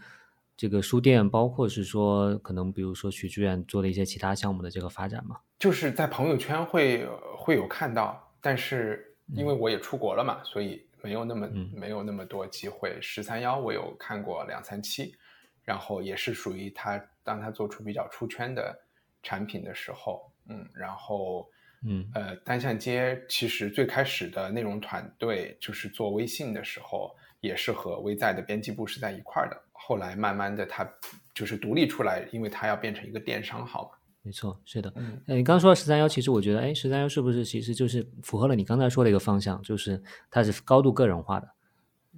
[0.55, 5.37] 这个书店，包括是说可能比如说许志远做的一些其他项目的这个发展吗？
[5.57, 12.95] 就是在朋友圈会会有看到，但是因为我也出国了嘛，所以没有那么没有那么多机会。
[13.01, 15.15] 十三幺我有看过两三期，
[15.63, 18.79] 然后也是属于他当他做出比较出圈的
[19.23, 21.49] 产品的时候，嗯，然后。
[21.85, 29.57] 嗯，呃，单向街其实最开始的内容团队就是做微信的时候，也是和微在的编辑部是在一块儿的。
[29.71, 30.87] 后来慢慢的，它
[31.33, 33.91] 就是独立出来，因为它要变成一个电商号嘛。
[34.21, 34.91] 没错，是的。
[34.97, 41.47] 嗯，你刚刚说到十三幺，其实我觉得，哎，十三幺是不是其实就是符合了你刚才说的一个方向，就是它是高度个人化的，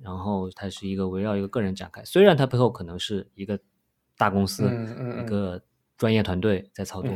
[0.01, 3.59] 然后它是一个围绕一个个人展开，虽然它背后可能是一个
[4.17, 5.61] 大公司，嗯嗯，一个
[5.97, 7.11] 专业团队在操作。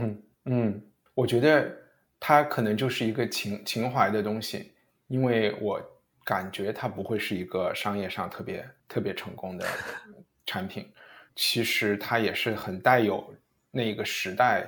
[0.46, 0.80] 嗯，
[1.16, 1.85] 我觉得。
[2.28, 4.74] 它可能就是一个情情怀的东西，
[5.06, 5.80] 因为我
[6.24, 9.68] 感觉它不会是一个商业上特别特别成功的
[10.44, 10.92] 产品。
[11.36, 13.32] 其实它也是很带有
[13.70, 14.66] 那个时代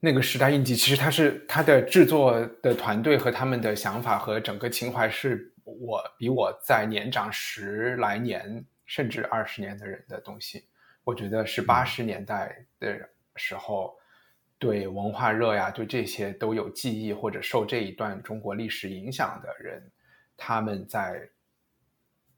[0.00, 0.76] 那个时代印记。
[0.76, 10.68] 其实它是它的制作的团队和他们的想法和整个情怀，是我比我在年长十来年甚至二十年的人的东西。
[11.04, 13.97] 我觉得是八十年代的时候。
[14.58, 19.90] 对文化热呀，对这些都有记忆或者受这一段中国历史影响的人，
[20.36, 21.28] 他们在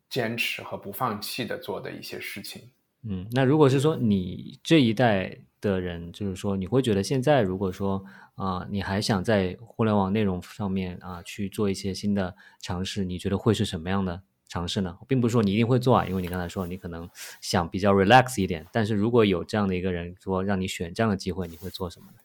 [0.09, 2.71] 坚持和不放弃的做的一些事情。
[3.05, 8.05] 嗯，那如果是说你这一代的人，就是说你会觉得现在如果说
[8.35, 14.23] 啊，你还想在互联网内容上面啊去做一些新的尝试，你觉得会是什么样的？
[14.51, 17.09] 尝试呢，并不是说你一定会做啊，因为你刚才说你可能
[17.41, 18.67] 想比较 relax 一点。
[18.73, 22.19] 但是如果有这样的一个人说让你选这样的机会，你会做什么呢？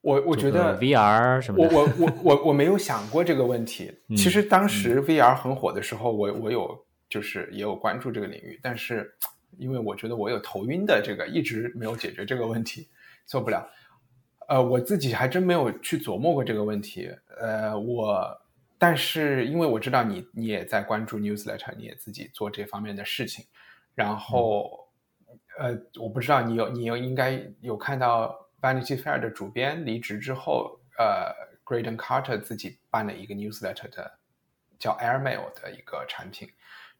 [0.00, 3.92] 我我觉得 VR 什么的，我我我我我没有想过这个问题。
[4.16, 9.14] 其实当时 VR 很火的时候，我我有就是也有关注这个领域，但是
[9.58, 12.88] 因为我觉得我有头晕的这个，一直没有解决这个问题，
[13.26, 13.68] 做不了。
[14.48, 17.10] 呃，我自己还真没有去琢磨过这个问题。
[17.38, 18.40] 呃，我。
[18.78, 23.44] 但是因为我知道你你也在关注 newsletter，你也自己做这方面的事情，
[23.94, 24.88] 然后
[25.58, 34.18] 呃，我不知道你有你有应该有看到 Vanity Fair 的主编离职之后，呃，Graydon Carter 自己办了一个 newsletter 的
[34.78, 36.48] 叫 Airmail 的一个产品，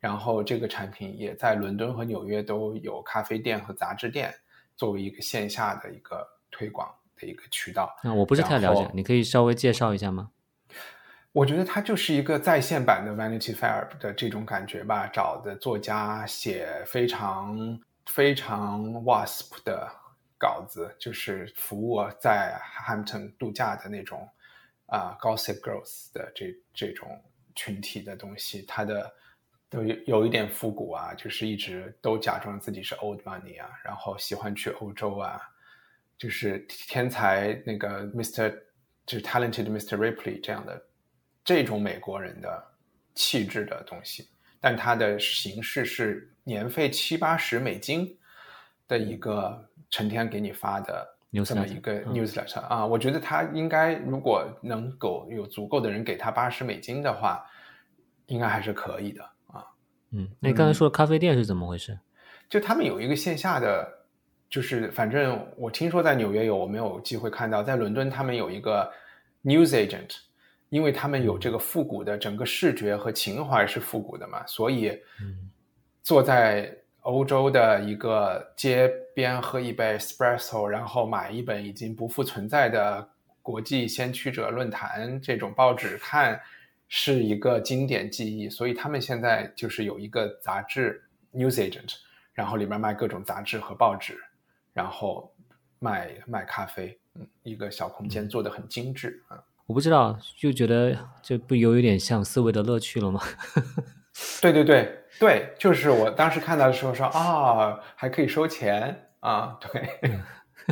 [0.00, 4.34] 然后这个产品也在伦敦和纽约都有咖啡店和杂志店
[4.74, 7.96] 作为一个线下的一个推广的一个渠道。
[8.02, 10.30] 嗯，我不是太了解，你可以稍微介绍一下吗？
[11.38, 19.88] 我觉得它就是一个在线版的 Vanity Fair 的这种感觉吧，找的作家写非常非常 wasp 的
[20.36, 24.28] 稿子，就是服务在 Hampton 度假的那种
[24.86, 27.08] 啊 Gossip Girls 的这这种
[27.54, 29.08] 群体的东西，它的
[29.70, 35.40] 都有有一点复古啊，就是一直都假装自己是 old money 啊，然后喜欢去欧洲啊，
[36.16, 38.52] 就是天才那个 Mr
[39.06, 40.82] 就是 talented Mr Ripley 这样的。
[41.48, 42.62] 这种美国人的
[43.14, 44.28] 气质的东西，
[44.60, 48.14] 但它的形式是年费七八十美金
[48.86, 57.42] 的一个成天给你发的这么一个 newsletter 啊，我觉得他应该如果能够有足够的人给他八十美金的话，
[58.26, 59.64] 应该还是可以的啊。
[60.10, 61.98] 嗯，那你刚才说的咖啡店是怎么回事？
[62.50, 63.90] 就他们有一个线下的，
[64.50, 68.92] 就是反正我听说在纽约有，我没有机会看到，在伦敦他们有一个
[69.42, 70.27] news agent。
[70.70, 74.98] 因为他们有这个复古的整个视觉和情怀是复古的嘛，所以
[76.02, 83.08] 坐在欧洲的一个街边喝一杯 espresso，然后买一本已经不复存在的
[83.40, 86.38] 国际先驱者论坛这种报纸看，
[86.88, 88.50] 是一个经典记忆。
[88.50, 91.02] 所以他们现在就是有一个杂志
[91.32, 91.94] news agent，
[92.34, 94.18] 然后里面卖各种杂志和报纸，
[94.74, 95.32] 然后
[95.78, 99.42] 卖卖咖啡，嗯，一个小空间做的很精致啊。
[99.68, 103.20] 我不知道，就觉得这不有一点像思维的乐趣了吗？
[104.40, 110.16] 对对对对，就是我当时看到的时候说啊，还可以收钱啊，对，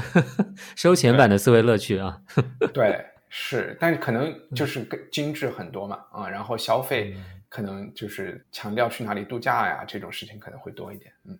[0.75, 2.19] 收钱版的思维乐趣啊，
[2.73, 7.15] 对，是，但是可能就是更精致很多嘛，啊，然后消费
[7.51, 11.39] 可能就是强调去哪里度假呀，这种事情可能会多一点，嗯，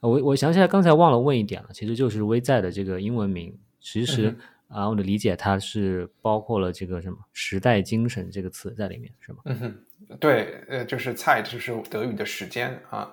[0.00, 4.36] 我我想起来刚才忘了问一点了，其实就是微在的这个英文名，其实。
[4.72, 9.38] 啊，我的理解，它是包括了这个什么“时代精神”这个词在里面，是吗？
[9.44, 13.08] 嗯哼，对，呃，就是 “zeit” 就是德语的时间啊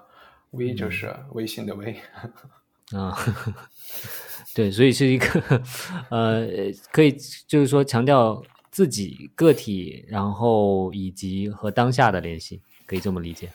[0.52, 1.96] ，“v” 就是微信的 “v”。
[2.96, 3.16] 啊，
[4.56, 5.62] 对，所以是一个
[6.10, 6.48] 呃，
[6.92, 7.16] 可以
[7.48, 8.42] 就是说强调
[8.72, 13.52] 自己个体，然后以及和当下的联系，可以这么理解。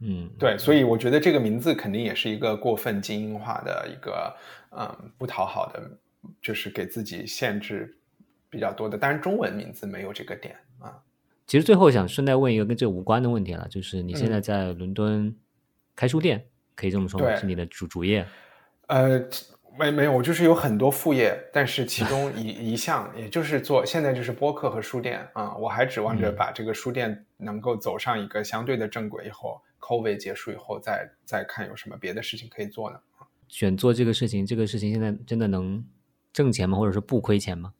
[0.00, 4.34] 嗯，对，所以我觉得这个名字肯定也是一个过分精英化的一个，
[4.76, 5.98] 嗯，不讨好的。
[6.42, 7.96] 就是给自己限制
[8.50, 11.02] 比较多的，但是中文名字没有这个点啊。
[11.46, 15.36] 其实最后想顺带问一个跟这无关的问题了，就是你现在在伦敦
[15.94, 17.36] 开书店，可以这么说吗？
[17.36, 18.26] 是你的主主业？
[18.86, 19.22] 呃，
[19.78, 25.54] 没没有，我就是有很多副业，但是其中 一一项也就是做现在就是播客和书店啊。
[25.56, 32.98] 我还指望着把这个书店能够走上一个相对的正轨以后，COVID 结束以后再再看有什么别的事情可以做呢？
[33.48, 35.84] 选做这个事情，这个事情现在真的能？
[36.34, 36.76] 挣钱吗？
[36.76, 37.72] 或者是不亏钱吗？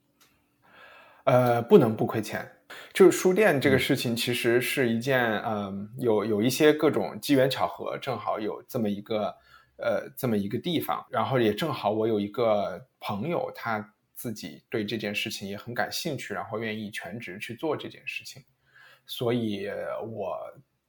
[1.25, 2.51] 呃，不能不亏钱。
[2.93, 9.35] 就是书店这个事情，其实是一件，嗯，有有一些各种机缘巧合，正好有这么一个，
[9.77, 11.05] 呃，这么一个地方。
[11.11, 18.43] 然后也正好我有一个朋友，他自己对这件事情也很感兴趣，然后愿意全职去做这件事情。
[19.07, 19.69] 所以
[20.07, 20.37] 我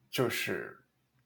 [0.09, 0.77] 就是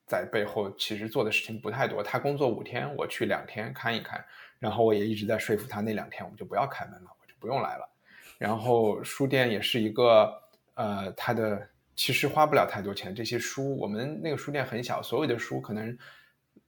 [0.10, 2.02] 在背后其实做的事情不太多。
[2.02, 4.26] 他工作五天，我去两天看一看。
[4.58, 7.90] 然后我也一直在说服他，那两天我们就不要开门了，我就不用来了。
[8.38, 10.42] 然后书店也是一个，
[10.74, 13.16] 呃，他的其实花不了太多钱。
[13.16, 15.98] 这些书，我们那个书店很小，所有的书可能，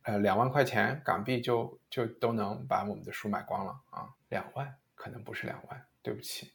[0.03, 4.07] 呃，两万块钱港币就就都能把我们的书买光了啊。
[4.29, 6.53] 两万可能不是两万，对不起，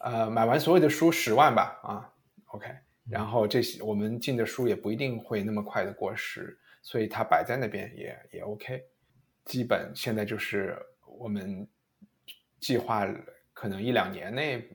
[0.00, 2.12] 呃，买完所有的书十万吧啊。
[2.46, 2.66] OK，
[3.08, 8.82] 然后这些我们进的书也不一定会那么快的过时，所以它摆在那边也也 OK。
[9.44, 11.66] 基本现在就是我们
[12.60, 13.06] 计划
[13.52, 14.68] 可能一两年内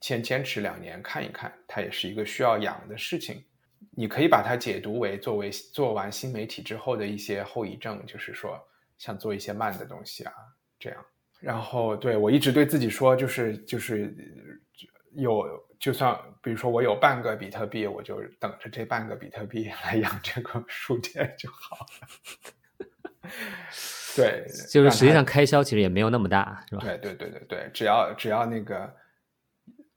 [0.00, 3.44] 先坚持两年看一看，它也是一个需要养的事情。
[3.90, 8.58] 你可以把它解读为作为做完新媒体之后的一些后遗症，就是说
[8.96, 10.32] 想做一些慢的东西啊，
[10.78, 11.06] 这样。
[11.40, 14.16] 然后对我一直对自己说，就是就是
[15.12, 23.30] 有就算比如说我有半个比特币，我就等着这半个比特币来养这个 书店就好了。
[24.16, 26.82] 对，就是实际上开销其实也没有那么大，是吧？
[26.84, 28.94] 对对对对对，只要只要那个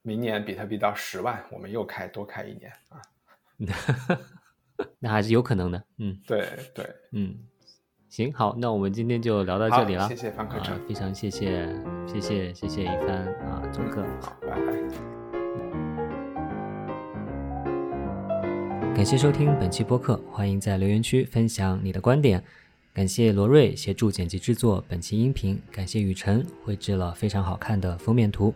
[0.01, 3.01] 明年比特币到十万，我们又开多开一年啊，
[4.99, 5.83] 那还是有可能的。
[5.99, 7.37] 嗯，对对，嗯，
[8.09, 10.07] 行，好，那我们今天就聊到这里了。
[10.07, 11.67] 谢谢方科长，非常谢谢
[12.07, 13.09] 谢谢谢谢一帆
[13.45, 15.06] 啊，中哥，好，拜拜。
[18.97, 22.43] 感谢收听本期播客，欢迎在留言区分享你的观点。
[22.95, 28.51] 感谢罗瑞协助剪辑制作本期音频，感谢雨辰绘制了非常好看的封面图。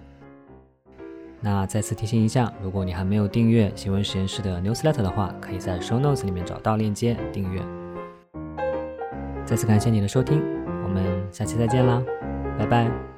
[1.41, 7.61] 那再次提醒一下，如果你还没有订阅新闻实验室的 newsletter 的话，可以在 show notes 里面找到链接订阅。
[9.45, 10.41] 再次感谢你的收听，
[10.83, 12.03] 我们下期再见啦，
[12.57, 13.10] 拜拜。